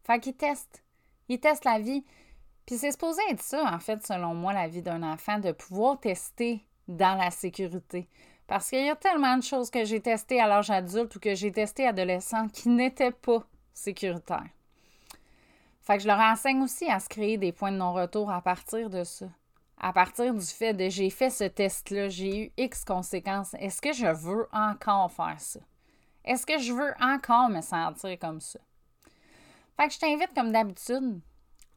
Fait 0.05 0.21
qu'il 0.21 0.37
teste. 0.37 0.85
Il 1.29 1.41
teste 1.41 1.65
la 1.65 1.81
vie. 1.81 2.05
Puis 2.67 2.79
c'est 2.79 2.91
supposé 2.91 3.23
être 3.31 3.43
ça, 3.43 3.65
en 3.73 3.79
fait, 3.79 4.05
selon 4.05 4.35
moi, 4.35 4.53
la 4.53 4.67
vie 4.67 4.83
d'un 4.83 5.03
enfant, 5.03 5.39
de 5.39 5.53
pouvoir 5.53 6.01
tester 6.01 6.65
dans 6.89 7.17
la 7.17 7.31
sécurité. 7.31 8.09
Parce 8.47 8.71
qu'il 8.71 8.85
y 8.85 8.91
a 8.91 8.97
tellement 8.97 9.37
de 9.37 9.43
choses 9.43 9.71
que 9.71 9.85
j'ai 9.85 10.01
testées 10.01 10.41
à 10.41 10.47
l'âge 10.47 10.71
adulte 10.71 11.15
ou 11.17 11.21
que 11.21 11.35
j'ai 11.35 11.51
testées 11.51 11.87
adolescent 11.87 12.49
qui 12.49 12.69
n'étaient 12.69 13.13
pas 13.13 13.45
sécuritaires. 13.73 14.47
Fait 15.83 15.97
que 15.97 16.03
je 16.03 16.09
leur 16.09 16.19
enseigne 16.19 16.63
aussi 16.63 16.91
à 16.91 16.99
se 16.99 17.09
créer 17.09 17.39
des 17.39 17.53
points 17.53 17.71
de 17.71 17.77
non-retour 17.77 18.31
à 18.31 18.41
partir 18.41 18.91
de 18.91 19.05
ça. 19.05 19.27
À 19.79 19.93
partir 19.93 20.35
du 20.35 20.45
fait 20.45 20.75
de 20.75 20.89
j'ai 20.89 21.11
fait 21.11 21.31
ce 21.31 21.45
test-là, 21.45 22.09
j'ai 22.09 22.45
eu 22.45 22.53
X 22.57 22.85
conséquences. 22.85 23.55
Est-ce 23.55 23.81
que 23.81 23.93
je 23.93 24.07
veux 24.07 24.49
encore 24.53 25.13
faire 25.13 25.39
ça? 25.39 25.61
Est-ce 26.25 26.47
que 26.47 26.59
je 26.59 26.73
veux 26.73 26.93
encore 27.01 27.49
me 27.51 27.61
sentir 27.61 28.19
comme 28.19 28.41
ça? 28.41 28.59
Fait 29.77 29.87
que 29.87 29.95
je 29.95 29.99
t'invite, 29.99 30.35
comme 30.35 30.51
d'habitude, 30.51 31.21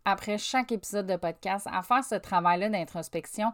après 0.06 0.38
chaque 0.38 0.72
épisode 0.72 1.08
de 1.08 1.16
podcast 1.16 1.68
à 1.72 1.82
faire 1.84 2.04
ce 2.04 2.16
travail-là 2.16 2.70
d'introspection. 2.70 3.52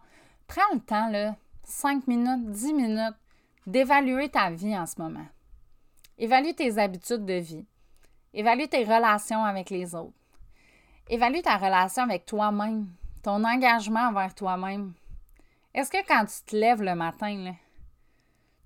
Prends 0.48 0.74
le 0.74 0.80
temps, 0.80 1.10
là, 1.10 1.36
5 1.64 2.08
minutes, 2.08 2.52
10 2.52 2.74
minutes, 2.74 3.16
d'évaluer 3.68 4.30
ta 4.30 4.50
vie 4.50 4.78
en 4.78 4.86
ce 4.86 5.02
moment. 5.02 5.26
Évalue 6.18 6.54
tes 6.56 6.78
habitudes 6.78 7.26
de 7.26 7.34
vie. 7.34 7.66
Évalue 8.34 8.68
tes 8.70 8.84
relations 8.84 9.44
avec 9.44 9.70
les 9.70 9.96
autres. 9.96 10.14
Évalue 11.10 11.42
ta 11.42 11.58
relation 11.58 12.04
avec 12.04 12.26
toi-même, 12.26 12.88
ton 13.24 13.44
engagement 13.44 14.08
envers 14.10 14.34
toi-même. 14.34 14.94
Est-ce 15.74 15.92
que 15.92 16.06
quand 16.08 16.26
tu 16.26 16.44
te 16.46 16.56
lèves 16.56 16.82
le 16.82 16.96
matin, 16.96 17.54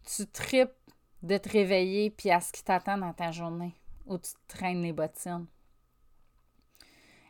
tu 0.06 0.28
tripes 0.28 0.70
de 1.24 1.38
te 1.38 1.50
réveiller 1.50 2.12
puis 2.12 2.32
à 2.32 2.40
ce 2.40 2.52
qui 2.52 2.64
t'attend 2.64 2.98
dans 2.98 3.14
ta 3.14 3.32
journée 3.32 3.74
ou 4.06 4.18
tu 4.18 4.32
te 4.32 4.58
traînes 4.58 4.82
les 4.82 4.94
bottines? 4.94 5.48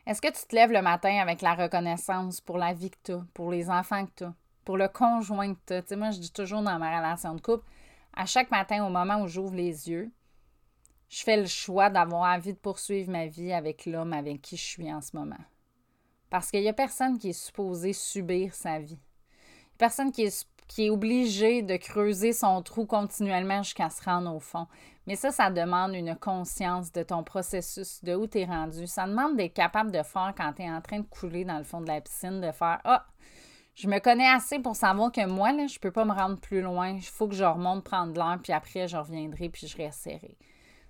Est-ce 0.06 0.20
que 0.20 0.28
tu 0.28 0.46
te 0.46 0.54
lèves 0.54 0.72
le 0.72 0.82
matin 0.82 1.18
avec 1.18 1.42
la 1.42 1.54
reconnaissance 1.54 2.40
pour 2.40 2.58
la 2.58 2.72
vie 2.72 2.90
que 2.90 2.98
tu 3.04 3.12
as, 3.12 3.24
pour 3.34 3.50
les 3.50 3.70
enfants 3.70 4.06
que 4.06 4.12
tu 4.16 4.24
as, 4.24 4.34
pour 4.64 4.76
le 4.76 4.88
conjoint 4.88 5.54
que 5.54 5.60
tu 5.66 5.72
as? 5.74 5.82
Tu 5.82 5.88
sais, 5.88 5.96
moi, 5.96 6.10
je 6.10 6.18
dis 6.18 6.32
toujours 6.32 6.62
dans 6.62 6.78
ma 6.78 6.98
relation 6.98 7.34
de 7.34 7.40
couple, 7.40 7.64
à 8.14 8.26
chaque 8.26 8.50
matin, 8.50 8.84
au 8.84 8.90
moment 8.90 9.22
où 9.22 9.28
j'ouvre 9.28 9.54
les 9.54 9.88
yeux, 9.88 10.10
je 11.08 11.22
fais 11.22 11.36
le 11.36 11.46
choix 11.46 11.90
d'avoir 11.90 12.34
envie 12.34 12.52
de 12.52 12.58
poursuivre 12.58 13.10
ma 13.10 13.26
vie 13.26 13.52
avec 13.52 13.86
l'homme 13.86 14.12
avec 14.12 14.42
qui 14.42 14.56
je 14.56 14.64
suis 14.64 14.92
en 14.92 15.00
ce 15.00 15.16
moment. 15.16 15.36
Parce 16.30 16.50
qu'il 16.50 16.60
n'y 16.60 16.68
a 16.68 16.72
personne 16.72 17.18
qui 17.18 17.30
est 17.30 17.32
supposé 17.32 17.92
subir 17.92 18.54
sa 18.54 18.78
vie. 18.78 18.98
Personne 19.76 20.12
qui 20.12 20.22
est, 20.22 20.46
qui 20.70 20.86
est 20.86 20.90
obligé 20.90 21.62
de 21.62 21.76
creuser 21.76 22.32
son 22.32 22.62
trou 22.62 22.86
continuellement 22.86 23.60
jusqu'à 23.64 23.90
se 23.90 24.04
rendre 24.04 24.32
au 24.32 24.38
fond. 24.38 24.68
Mais 25.08 25.16
ça, 25.16 25.32
ça 25.32 25.50
demande 25.50 25.94
une 25.96 26.14
conscience 26.14 26.92
de 26.92 27.02
ton 27.02 27.24
processus, 27.24 28.04
de 28.04 28.14
où 28.14 28.28
tu 28.28 28.38
es 28.38 28.44
rendu. 28.44 28.86
Ça 28.86 29.08
demande 29.08 29.36
d'être 29.36 29.52
capable 29.52 29.90
de 29.90 30.04
faire 30.04 30.32
quand 30.36 30.52
tu 30.52 30.62
es 30.62 30.70
en 30.70 30.80
train 30.80 31.00
de 31.00 31.06
couler 31.06 31.44
dans 31.44 31.58
le 31.58 31.64
fond 31.64 31.80
de 31.80 31.88
la 31.88 32.00
piscine, 32.00 32.40
de 32.40 32.52
faire 32.52 32.78
Ah, 32.84 33.04
je 33.74 33.88
me 33.88 33.98
connais 33.98 34.28
assez 34.28 34.60
pour 34.60 34.76
savoir 34.76 35.10
que 35.10 35.26
moi, 35.26 35.50
là, 35.50 35.66
je 35.66 35.74
ne 35.74 35.80
peux 35.80 35.90
pas 35.90 36.04
me 36.04 36.12
rendre 36.12 36.38
plus 36.38 36.62
loin. 36.62 36.90
Il 36.90 37.02
faut 37.02 37.26
que 37.26 37.34
je 37.34 37.42
remonte 37.42 37.82
prendre 37.82 38.14
l'air, 38.14 38.38
puis 38.40 38.52
après, 38.52 38.86
je 38.86 38.96
reviendrai, 38.96 39.48
puis 39.48 39.66
je 39.66 39.76
réessayerai. 39.76 40.38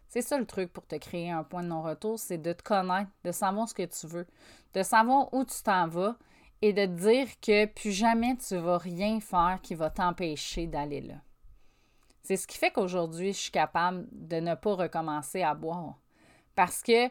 C'est 0.08 0.20
ça 0.20 0.36
le 0.36 0.44
truc 0.44 0.74
pour 0.74 0.86
te 0.86 0.96
créer 0.96 1.30
un 1.30 1.42
point 1.42 1.62
de 1.62 1.68
non-retour, 1.68 2.18
c'est 2.18 2.36
de 2.36 2.52
te 2.52 2.62
connaître, 2.62 3.10
de 3.24 3.32
savoir 3.32 3.66
ce 3.66 3.72
que 3.72 3.86
tu 3.86 4.06
veux, 4.06 4.26
de 4.74 4.82
savoir 4.82 5.32
où 5.32 5.42
tu 5.42 5.62
t'en 5.62 5.88
vas 5.88 6.16
et 6.62 6.72
de 6.72 6.84
te 6.84 6.90
dire 6.90 7.28
que 7.40 7.66
plus 7.66 7.92
jamais 7.92 8.36
tu 8.36 8.56
vas 8.56 8.78
rien 8.78 9.20
faire 9.20 9.58
qui 9.62 9.74
va 9.74 9.90
t'empêcher 9.90 10.66
d'aller 10.66 11.00
là. 11.00 11.16
C'est 12.22 12.36
ce 12.36 12.46
qui 12.46 12.58
fait 12.58 12.70
qu'aujourd'hui, 12.70 13.32
je 13.32 13.38
suis 13.38 13.50
capable 13.50 14.06
de 14.12 14.36
ne 14.36 14.54
pas 14.54 14.74
recommencer 14.74 15.42
à 15.42 15.54
boire. 15.54 15.98
Parce 16.54 16.82
que, 16.82 17.08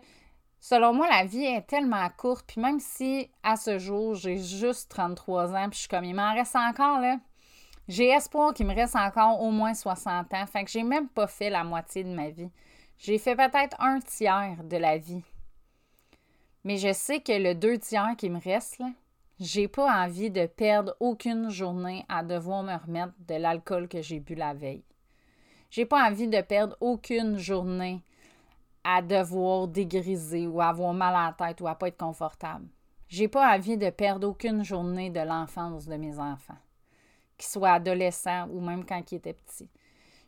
selon 0.60 0.94
moi, 0.94 1.10
la 1.10 1.26
vie 1.26 1.46
est 1.46 1.64
tellement 1.64 2.08
courte, 2.16 2.46
puis 2.48 2.62
même 2.62 2.80
si 2.80 3.30
à 3.44 3.56
ce 3.56 3.80
jour, 3.80 4.14
j'ai 4.14 4.38
juste 4.38 4.90
33 4.92 5.56
ans, 5.56 5.70
puis 5.70 5.76
je 5.76 5.80
suis 5.80 5.88
comme, 5.90 6.06
il 6.06 6.14
m'en 6.14 6.34
reste 6.34 6.56
encore, 6.56 7.00
là. 7.00 7.18
J'ai 7.88 8.10
espoir 8.10 8.54
qu'il 8.54 8.68
me 8.68 8.76
reste 8.76 8.96
encore 8.96 9.42
au 9.42 9.50
moins 9.50 9.74
60 9.74 10.32
ans. 10.32 10.46
Fait 10.46 10.64
que 10.64 10.70
j'ai 10.70 10.84
même 10.84 11.10
pas 11.10 11.26
fait 11.26 11.50
la 11.50 11.64
moitié 11.64 12.04
de 12.04 12.14
ma 12.14 12.30
vie. 12.30 12.52
J'ai 13.00 13.18
fait 13.18 13.36
peut-être 13.36 13.76
un 13.82 14.00
tiers 14.00 14.64
de 14.64 14.78
la 14.78 15.00
vie. 15.00 15.24
Mais 16.64 16.78
je 16.78 16.94
sais 16.94 17.20
que 17.20 17.32
le 17.32 17.56
deux 17.56 17.80
tiers 17.80 18.16
qui 18.16 18.30
me 18.30 18.40
reste, 18.40 18.78
là, 18.78 18.90
j'ai 19.40 19.70
pas 19.70 20.04
envie 20.04 20.30
de 20.30 20.46
perdre 20.48 20.98
aucune 21.00 21.50
journée 21.50 22.06
à 22.10 22.24
devoir 22.24 22.62
me 22.62 22.76
remettre 22.76 23.14
de 23.26 23.36
l'alcool 23.36 23.88
que 23.88 24.02
j'ai 24.02 24.20
bu 24.20 24.36
la 24.36 24.54
veille. 24.54 24.84
J'ai 25.70 25.86
pas 25.86 26.10
envie 26.10 26.28
de 26.28 26.42
perdre 26.42 26.76
aucune 26.82 27.38
journée 27.38 28.02
à 28.84 29.02
devoir 29.02 29.70
dégriser 29.70 30.46
ou 30.46 30.62
avoir 30.62 30.94
mal 30.94 31.16
à 31.16 31.28
la 31.28 31.48
tête 31.48 31.62
ou 31.62 31.68
à 31.68 31.76
pas 31.76 31.88
être 31.88 31.98
confortable. 31.98 32.68
J'ai 33.08 33.30
pas 33.30 33.56
envie 33.56 33.78
de 33.78 33.90
perdre 33.90 34.28
aucune 34.28 34.64
journée 34.64 35.10
de 35.10 35.22
l'enfance 35.22 35.86
de 35.86 35.96
mes 35.96 36.20
enfants, 36.20 36.58
qu'ils 37.38 37.50
soient 37.50 37.72
adolescents 37.72 38.48
ou 38.52 38.60
même 38.60 38.86
quand 38.86 39.10
ils 39.12 39.16
étaient 39.16 39.34
petits. 39.34 39.70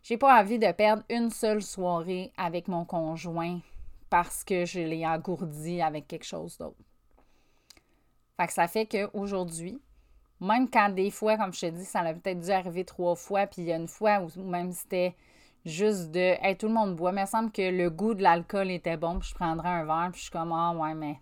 J'ai 0.03 0.17
pas 0.17 0.39
envie 0.39 0.57
de 0.57 0.71
perdre 0.71 1.03
une 1.09 1.29
seule 1.31 1.61
soirée 1.61 2.31
avec 2.37 2.69
mon 2.69 2.85
conjoint 2.85 3.59
parce 4.09 4.45
que 4.45 4.65
je 4.65 4.79
l'ai 4.79 5.05
engourdi 5.05 5.81
avec 5.81 6.07
quelque 6.07 6.25
chose 6.25 6.57
d'autre. 6.57 6.77
Fait 8.41 8.47
que 8.47 8.53
ça 8.53 8.67
fait 8.67 8.87
qu'aujourd'hui, 8.87 9.79
même 10.39 10.67
quand 10.67 10.89
des 10.89 11.11
fois, 11.11 11.37
comme 11.37 11.53
je 11.53 11.59
te 11.59 11.65
dis, 11.67 11.85
ça 11.85 11.99
a 11.99 12.11
peut-être 12.11 12.39
dû 12.39 12.49
arriver 12.49 12.83
trois 12.83 13.15
fois, 13.15 13.45
puis 13.45 13.61
il 13.61 13.65
y 13.65 13.71
a 13.71 13.75
une 13.75 13.87
fois 13.87 14.19
où 14.19 14.41
même 14.41 14.71
c'était 14.71 15.15
juste 15.63 16.09
de 16.09 16.43
Hey, 16.43 16.57
tout 16.57 16.67
le 16.67 16.73
monde 16.73 16.95
boit, 16.95 17.11
mais 17.11 17.21
il 17.21 17.25
me 17.25 17.29
semble 17.29 17.51
que 17.51 17.61
le 17.61 17.91
goût 17.91 18.15
de 18.15 18.23
l'alcool 18.23 18.71
était 18.71 18.97
bon, 18.97 19.19
puis 19.19 19.29
je 19.29 19.35
prendrais 19.35 19.69
un 19.69 19.85
verre, 19.85 20.09
puis 20.11 20.21
je 20.21 20.23
suis 20.23 20.31
comme 20.31 20.51
Ah 20.53 20.71
ouais, 20.71 20.95
mais 20.95 21.19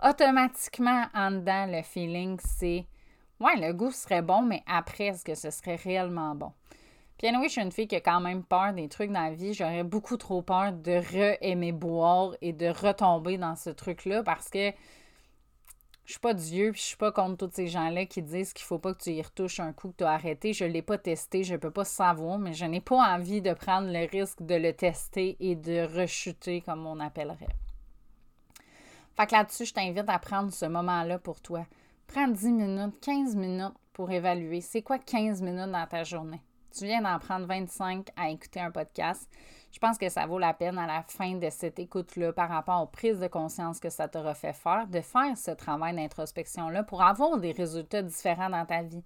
automatiquement 0.00 1.06
en 1.12 1.32
dedans, 1.32 1.66
le 1.66 1.82
feeling, 1.82 2.38
c'est 2.38 2.86
Ouais, 3.40 3.56
le 3.56 3.72
goût 3.72 3.90
serait 3.90 4.22
bon, 4.22 4.42
mais 4.42 4.62
après, 4.68 5.06
est-ce 5.06 5.24
que 5.24 5.34
ce 5.34 5.50
serait 5.50 5.74
réellement 5.74 6.36
bon? 6.36 6.52
Puis 7.18 7.26
anyway, 7.26 7.48
je 7.48 7.52
suis 7.54 7.62
une 7.62 7.72
fille 7.72 7.88
qui 7.88 7.96
a 7.96 8.00
quand 8.00 8.20
même 8.20 8.44
peur 8.44 8.72
des 8.74 8.88
trucs 8.88 9.10
dans 9.10 9.24
la 9.24 9.34
vie. 9.34 9.54
J'aurais 9.54 9.82
beaucoup 9.82 10.16
trop 10.16 10.40
peur 10.42 10.72
de 10.72 10.92
re-aimer 10.92 11.72
boire 11.72 12.36
et 12.42 12.52
de 12.52 12.68
retomber 12.68 13.38
dans 13.38 13.56
ce 13.56 13.70
truc-là 13.70 14.22
parce 14.22 14.48
que 14.48 14.72
je 16.04 16.12
suis 16.12 16.20
pas 16.20 16.34
Dieu, 16.34 16.72
puis 16.72 16.80
je 16.80 16.86
suis 16.86 16.96
pas 16.96 17.12
contre 17.12 17.46
tous 17.46 17.54
ces 17.54 17.66
gens-là 17.66 18.04
qui 18.04 18.20
disent 18.20 18.52
qu'il 18.52 18.66
faut 18.66 18.78
pas 18.78 18.92
que 18.92 19.02
tu 19.02 19.10
y 19.10 19.22
retouches 19.22 19.60
un 19.60 19.72
coup 19.72 19.88
que 19.88 19.98
tu 19.98 20.04
as 20.04 20.10
arrêté. 20.10 20.52
Je 20.52 20.64
l'ai 20.64 20.82
pas 20.82 20.98
testé, 20.98 21.44
je 21.44 21.56
peux 21.56 21.70
pas 21.70 21.84
savoir, 21.84 22.38
mais 22.38 22.52
je 22.52 22.66
n'ai 22.66 22.82
pas 22.82 22.96
envie 22.96 23.40
de 23.40 23.54
prendre 23.54 23.88
le 23.90 24.06
risque 24.06 24.42
de 24.42 24.54
le 24.54 24.74
tester 24.74 25.36
et 25.40 25.56
de 25.56 25.82
rechuter, 25.98 26.60
comme 26.60 26.86
on 26.86 27.00
appellerait. 27.00 27.56
Fait 29.16 29.26
que 29.26 29.32
là-dessus, 29.32 29.64
je 29.64 29.72
t'invite 29.72 30.08
à 30.08 30.18
prendre 30.18 30.52
ce 30.52 30.66
moment-là 30.66 31.18
pour 31.18 31.40
toi. 31.40 31.64
Prends 32.06 32.28
10 32.28 32.50
minutes, 32.50 33.00
15 33.00 33.34
minutes 33.36 33.74
pour 33.94 34.10
évaluer. 34.10 34.60
C'est 34.60 34.82
quoi 34.82 34.98
15 34.98 35.40
minutes 35.40 35.70
dans 35.70 35.86
ta 35.86 36.04
journée? 36.04 36.42
Tu 36.76 36.84
viens 36.84 37.00
d'en 37.00 37.18
prendre 37.18 37.46
25 37.46 38.08
à 38.16 38.28
écouter 38.28 38.60
un 38.60 38.70
podcast 38.70 39.26
je 39.74 39.80
pense 39.80 39.98
que 39.98 40.08
ça 40.08 40.24
vaut 40.24 40.38
la 40.38 40.54
peine 40.54 40.78
à 40.78 40.86
la 40.86 41.02
fin 41.02 41.34
de 41.34 41.50
cette 41.50 41.80
écoute-là 41.80 42.32
par 42.32 42.48
rapport 42.48 42.80
aux 42.80 42.86
prises 42.86 43.18
de 43.18 43.26
conscience 43.26 43.80
que 43.80 43.90
ça 43.90 44.06
t'aura 44.06 44.32
fait 44.32 44.52
faire, 44.52 44.86
de 44.86 45.00
faire 45.00 45.36
ce 45.36 45.50
travail 45.50 45.96
d'introspection-là 45.96 46.84
pour 46.84 47.02
avoir 47.02 47.38
des 47.38 47.50
résultats 47.50 48.00
différents 48.00 48.50
dans 48.50 48.64
ta 48.64 48.84
vie. 48.84 49.02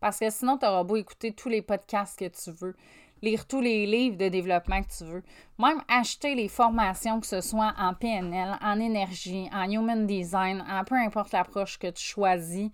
Parce 0.00 0.18
que 0.18 0.28
sinon, 0.28 0.58
tu 0.58 0.66
auras 0.66 0.82
beau 0.82 0.96
écouter 0.96 1.32
tous 1.32 1.48
les 1.48 1.62
podcasts 1.62 2.18
que 2.18 2.24
tu 2.26 2.50
veux, 2.50 2.74
lire 3.22 3.46
tous 3.46 3.60
les 3.60 3.86
livres 3.86 4.16
de 4.16 4.28
développement 4.28 4.82
que 4.82 4.88
tu 4.88 5.04
veux, 5.04 5.22
même 5.56 5.84
acheter 5.86 6.34
les 6.34 6.48
formations, 6.48 7.20
que 7.20 7.26
ce 7.28 7.40
soit 7.40 7.72
en 7.78 7.94
PNL, 7.94 8.58
en 8.60 8.80
énergie, 8.80 9.48
en 9.52 9.70
human 9.70 10.04
design, 10.04 10.64
en 10.68 10.82
peu 10.82 10.96
importe 10.96 11.30
l'approche 11.30 11.78
que 11.78 11.90
tu 11.90 12.02
choisis, 12.02 12.70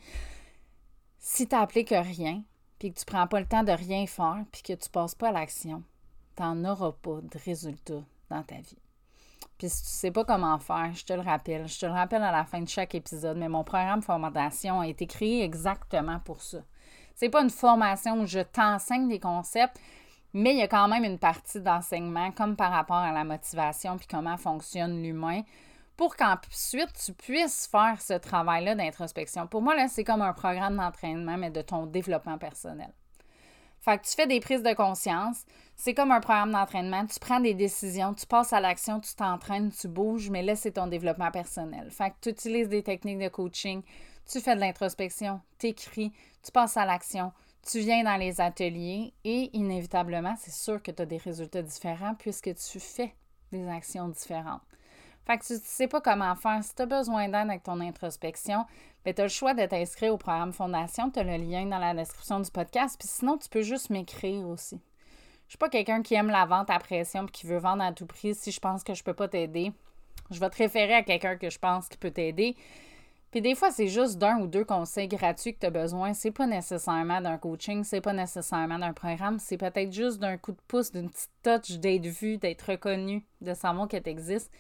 si 1.19 1.47
tu 1.47 1.55
n'appliques 1.55 1.91
rien, 1.91 2.43
puis 2.79 2.91
que 2.91 2.99
tu 2.99 3.05
ne 3.07 3.13
prends 3.13 3.27
pas 3.27 3.41
le 3.41 3.47
temps 3.47 3.65
de 3.65 3.73
rien 3.73 4.07
faire, 4.07 4.45
puis 4.51 4.63
que 4.63 4.73
tu 4.73 4.89
ne 4.89 4.93
passes 4.93 5.15
pas 5.15 5.29
à 5.29 5.33
l'action, 5.33 5.83
tu 6.37 6.43
n'en 6.43 6.65
auras 6.65 6.93
pas 6.93 7.21
de 7.23 7.39
résultats 7.45 8.03
dans 8.31 8.43
ta 8.43 8.57
vie. 8.57 8.79
Puis 9.59 9.69
si 9.69 9.83
tu 9.83 9.89
sais 9.89 10.11
pas 10.11 10.25
comment 10.25 10.59
faire, 10.59 10.91
je 10.95 11.05
te 11.05 11.13
le 11.13 11.21
rappelle. 11.21 11.69
Je 11.69 11.79
te 11.79 11.87
le 11.87 11.93
rappelle 11.93 12.23
à 12.23 12.33
la 12.33 12.45
fin 12.45 12.61
de 12.61 12.69
chaque 12.69 12.95
épisode, 12.95 13.37
mais 13.37 13.49
mon 13.49 13.65
programme 13.65 14.03
formation 14.03 14.81
a 14.81 14.89
été 14.89 15.07
créé 15.07 15.43
exactement 15.43 16.19
pour 16.21 16.43
ça. 16.43 16.59
C'est 17.15 17.29
pas 17.29 17.43
une 17.43 17.51
formation 17.51 18.21
où 18.21 18.27
je 18.27 18.41
t'enseigne 18.41 19.09
des 19.09 19.21
concepts, 19.21 19.79
mais 20.33 20.53
il 20.53 20.59
y 20.59 20.63
a 20.63 20.69
quand 20.69 20.89
même 20.89 21.05
une 21.05 21.19
partie 21.19 21.61
d'enseignement, 21.61 22.33
comme 22.33 22.57
par 22.57 22.73
rapport 22.73 22.97
à 22.97 23.13
la 23.13 23.23
motivation 23.23 23.97
puis 23.97 24.09
comment 24.09 24.37
fonctionne 24.37 25.01
l'humain, 25.01 25.43
pour 25.97 26.17
qu'ensuite 26.17 26.93
tu 27.05 27.13
puisses 27.13 27.69
faire 27.69 28.01
ce 28.01 28.15
travail-là 28.15 28.75
d'introspection. 28.75 29.47
Pour 29.47 29.63
moi, 29.63 29.77
là, 29.77 29.87
c'est 29.87 30.03
comme 30.03 30.23
un 30.23 30.33
programme 30.33 30.77
d'entraînement, 30.77 31.37
mais 31.37 31.51
de 31.51 31.63
ton 31.63 31.87
développement 31.87 32.39
personnel. 32.39 32.93
Fait 33.85 33.99
que 33.99 34.07
tu 34.07 34.15
fais 34.15 34.27
des 34.27 34.41
prises 34.41 34.63
de 34.63 34.73
conscience. 34.73 35.45
C'est 35.77 35.93
comme 35.93 36.11
un 36.11 36.21
programme 36.21 36.53
d'entraînement. 36.53 37.05
Tu 37.05 37.21
prends 37.21 37.41
des 37.41 37.53
décisions, 37.53 38.15
tu 38.15 38.25
passes 38.25 38.55
à 38.55 38.61
l'action, 38.61 38.99
tu 38.99 39.15
t'entraînes, 39.15 39.71
tu 39.71 39.89
bouges, 39.89 40.31
mais 40.31 40.43
là, 40.43 40.57
c'est 40.57 40.73
ton 40.73 40.87
développement 40.87 41.31
personnel. 41.31 41.91
Fait 41.91 42.09
que 42.09 42.15
tu 42.23 42.29
utilises 42.31 42.71
des 42.71 42.83
techniques 42.83 43.19
de 43.19 43.29
coaching, 43.29 43.83
tu 44.25 44.41
fais 44.41 44.55
de 44.55 44.61
l'introspection, 44.61 45.43
tu 45.59 45.67
écris, 45.67 46.15
tu 46.43 46.51
passes 46.51 46.79
à 46.79 46.87
l'action, 46.87 47.31
tu 47.63 47.81
viens 47.81 48.05
dans 48.05 48.17
les 48.17 48.41
ateliers 48.41 49.13
et 49.23 49.51
inévitablement, 49.53 50.35
c'est 50.39 50.55
sûr 50.55 50.83
que 50.83 50.91
tu 50.91 51.03
as 51.03 51.07
des 51.07 51.19
résultats 51.19 51.63
différents 51.63 52.15
puisque 52.15 52.55
tu 52.55 52.81
fais 52.81 53.15
des 53.53 53.69
actions 53.69 54.09
différentes. 54.09 54.63
Fait 55.27 55.39
que 55.39 55.47
tu 55.47 55.55
ne 55.55 55.59
sais 55.59 55.89
pas 55.89 56.01
comment 56.01 56.35
faire. 56.35 56.63
Si 56.63 56.75
tu 56.75 56.83
as 56.83 56.87
besoin 56.87 57.27
d'aide 57.27 57.49
avec 57.49 57.63
ton 57.63 57.81
introspection, 57.81 58.67
ben, 59.05 59.15
tu 59.15 59.21
as 59.21 59.25
le 59.25 59.31
choix 59.31 59.55
de 59.55 59.65
t'inscrire 59.65 60.13
au 60.13 60.19
programme 60.19 60.53
Fondation. 60.53 61.11
Tu 61.11 61.19
as 61.19 61.25
le 61.25 61.37
lien 61.37 61.67
dans 61.67 61.79
la 61.79 61.95
description 61.95 62.41
du 62.41 62.51
podcast. 62.51 62.97
Puis 62.99 63.09
sinon, 63.09 63.39
tu 63.39 63.49
peux 63.49 63.63
juste 63.63 63.91
m'écrire 63.91 64.47
aussi. 64.47 64.81
Je 65.47 65.53
suis 65.53 65.59
pas 65.59 65.69
quelqu'un 65.69 66.03
qui 66.03 66.15
aime 66.15 66.29
la 66.31 66.47
vente 66.47 66.71
à 66.71 66.79
pression 66.79 67.27
et 67.27 67.31
qui 67.31 67.47
veut 67.47 67.59
vendre 67.59 67.83
à 67.83 67.93
tout 67.93 68.07
prix. 68.07 68.35
Si 68.35 68.51
je 68.51 68.61
pense 68.61 68.83
que 68.83 68.95
je 68.95 69.03
peux 69.03 69.15
pas 69.15 69.29
t'aider, 69.29 69.73
je 70.31 70.41
vais 70.41 70.51
te 70.51 70.57
référer 70.57 70.95
à 70.95 71.03
quelqu'un 71.03 71.37
que 71.37 71.51
je 71.51 71.59
pense 71.59 71.89
qui 71.89 71.97
peut 71.97 72.11
t'aider. 72.11 72.57
Puis 73.31 73.43
des 73.43 73.57
fois, 73.57 73.73
c'est 73.73 73.89
juste 73.89 74.19
d'un 74.19 74.39
ou 74.39 74.47
deux 74.47 74.65
conseils 74.65 75.09
gratuits 75.09 75.55
que 75.55 75.59
tu 75.59 75.67
as 75.67 75.71
besoin. 75.71 76.15
C'est 76.15 76.31
pas 76.31 76.47
nécessairement 76.47 77.21
d'un 77.21 77.37
coaching, 77.37 77.83
c'est 77.83 78.01
pas 78.01 78.13
nécessairement 78.13 78.79
d'un 78.79 78.93
programme, 78.93 79.41
c'est 79.41 79.57
peut-être 79.57 79.93
juste 79.93 80.21
d'un 80.21 80.37
coup 80.37 80.53
de 80.53 80.61
pouce, 80.69 80.93
d'une 80.93 81.11
petite 81.11 81.33
touch 81.43 81.79
d'être 81.79 82.07
vu, 82.07 82.37
d'être 82.39 82.71
reconnu, 82.71 83.27
de 83.41 83.53
savoir 83.53 83.89
que 83.89 83.97
tu 83.97 84.09
existes. 84.09 84.53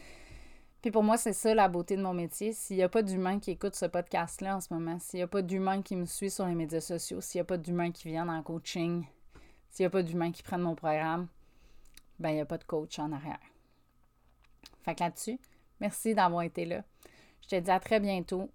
Puis 0.84 0.90
pour 0.90 1.02
moi, 1.02 1.16
c'est 1.16 1.32
ça 1.32 1.54
la 1.54 1.66
beauté 1.66 1.96
de 1.96 2.02
mon 2.02 2.12
métier. 2.12 2.52
S'il 2.52 2.76
n'y 2.76 2.82
a 2.82 2.90
pas 2.90 3.00
d'humain 3.00 3.40
qui 3.40 3.52
écoute 3.52 3.74
ce 3.74 3.86
podcast-là 3.86 4.56
en 4.56 4.60
ce 4.60 4.74
moment, 4.74 4.98
s'il 4.98 5.16
n'y 5.16 5.22
a 5.22 5.26
pas 5.26 5.40
d'humain 5.40 5.80
qui 5.80 5.96
me 5.96 6.04
suit 6.04 6.28
sur 6.28 6.44
les 6.44 6.54
médias 6.54 6.82
sociaux, 6.82 7.22
s'il 7.22 7.38
n'y 7.38 7.40
a 7.40 7.46
pas 7.46 7.56
d'humain 7.56 7.90
qui 7.90 8.08
vient 8.08 8.28
en 8.28 8.42
coaching, 8.42 9.06
s'il 9.70 9.84
n'y 9.84 9.86
a 9.86 9.90
pas 9.90 10.02
d'humain 10.02 10.30
qui 10.30 10.42
prenne 10.42 10.60
mon 10.60 10.74
programme, 10.74 11.28
ben 12.18 12.28
il 12.28 12.34
n'y 12.34 12.40
a 12.42 12.44
pas 12.44 12.58
de 12.58 12.64
coach 12.64 12.98
en 12.98 13.12
arrière. 13.12 13.40
Fait 14.82 14.94
que 14.94 15.02
là-dessus, 15.02 15.40
merci 15.80 16.14
d'avoir 16.14 16.42
été 16.42 16.66
là. 16.66 16.84
Je 17.40 17.48
te 17.48 17.56
dis 17.58 17.70
à 17.70 17.80
très 17.80 17.98
bientôt. 17.98 18.50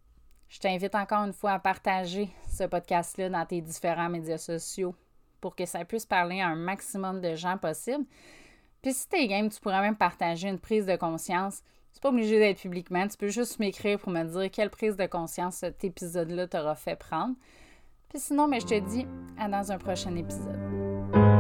Je 0.49 0.59
t'invite 0.59 0.93
encore 0.93 1.23
une 1.23 1.33
fois 1.33 1.53
à 1.53 1.59
partager 1.59 2.29
ce 2.47 2.65
podcast-là 2.65 3.29
dans 3.29 3.45
tes 3.47 3.61
différents 3.61 4.09
médias 4.09 4.37
sociaux 4.37 4.93
pour 5.41 5.55
que 5.55 5.65
ça 5.65 5.83
puisse 5.83 6.05
parler 6.05 6.41
à 6.41 6.49
un 6.49 6.55
maximum 6.55 7.21
de 7.21 7.33
gens 7.33 7.57
possible. 7.57 8.05
Puis 8.83 8.93
si 8.93 9.09
t'es 9.09 9.25
game, 9.25 9.49
tu 9.49 9.59
pourrais 9.59 9.81
même 9.81 9.97
partager 9.97 10.47
une 10.47 10.59
prise 10.59 10.85
de 10.85 10.95
conscience 10.95 11.63
c'est 11.99 12.03
pas 12.03 12.09
obligé 12.15 12.39
d'être 12.39 12.62
publiquement. 12.62 13.05
Tu 13.09 13.17
peux 13.17 13.27
juste 13.27 13.59
m'écrire 13.59 13.99
pour 13.99 14.13
me 14.13 14.23
dire 14.23 14.49
quelle 14.51 14.69
prise 14.69 14.95
de 14.95 15.05
conscience 15.05 15.55
cet 15.55 15.83
épisode-là 15.83 16.47
t'aura 16.47 16.73
fait 16.75 16.95
prendre. 16.95 17.35
Puis 18.07 18.19
sinon, 18.19 18.47
mais 18.47 18.62
je 18.62 18.67
te 18.67 18.79
dis 18.79 19.05
à 19.38 19.49
dans 19.49 19.69
un 19.69 19.77
prochain 19.77 20.15
épisode. 20.15 21.38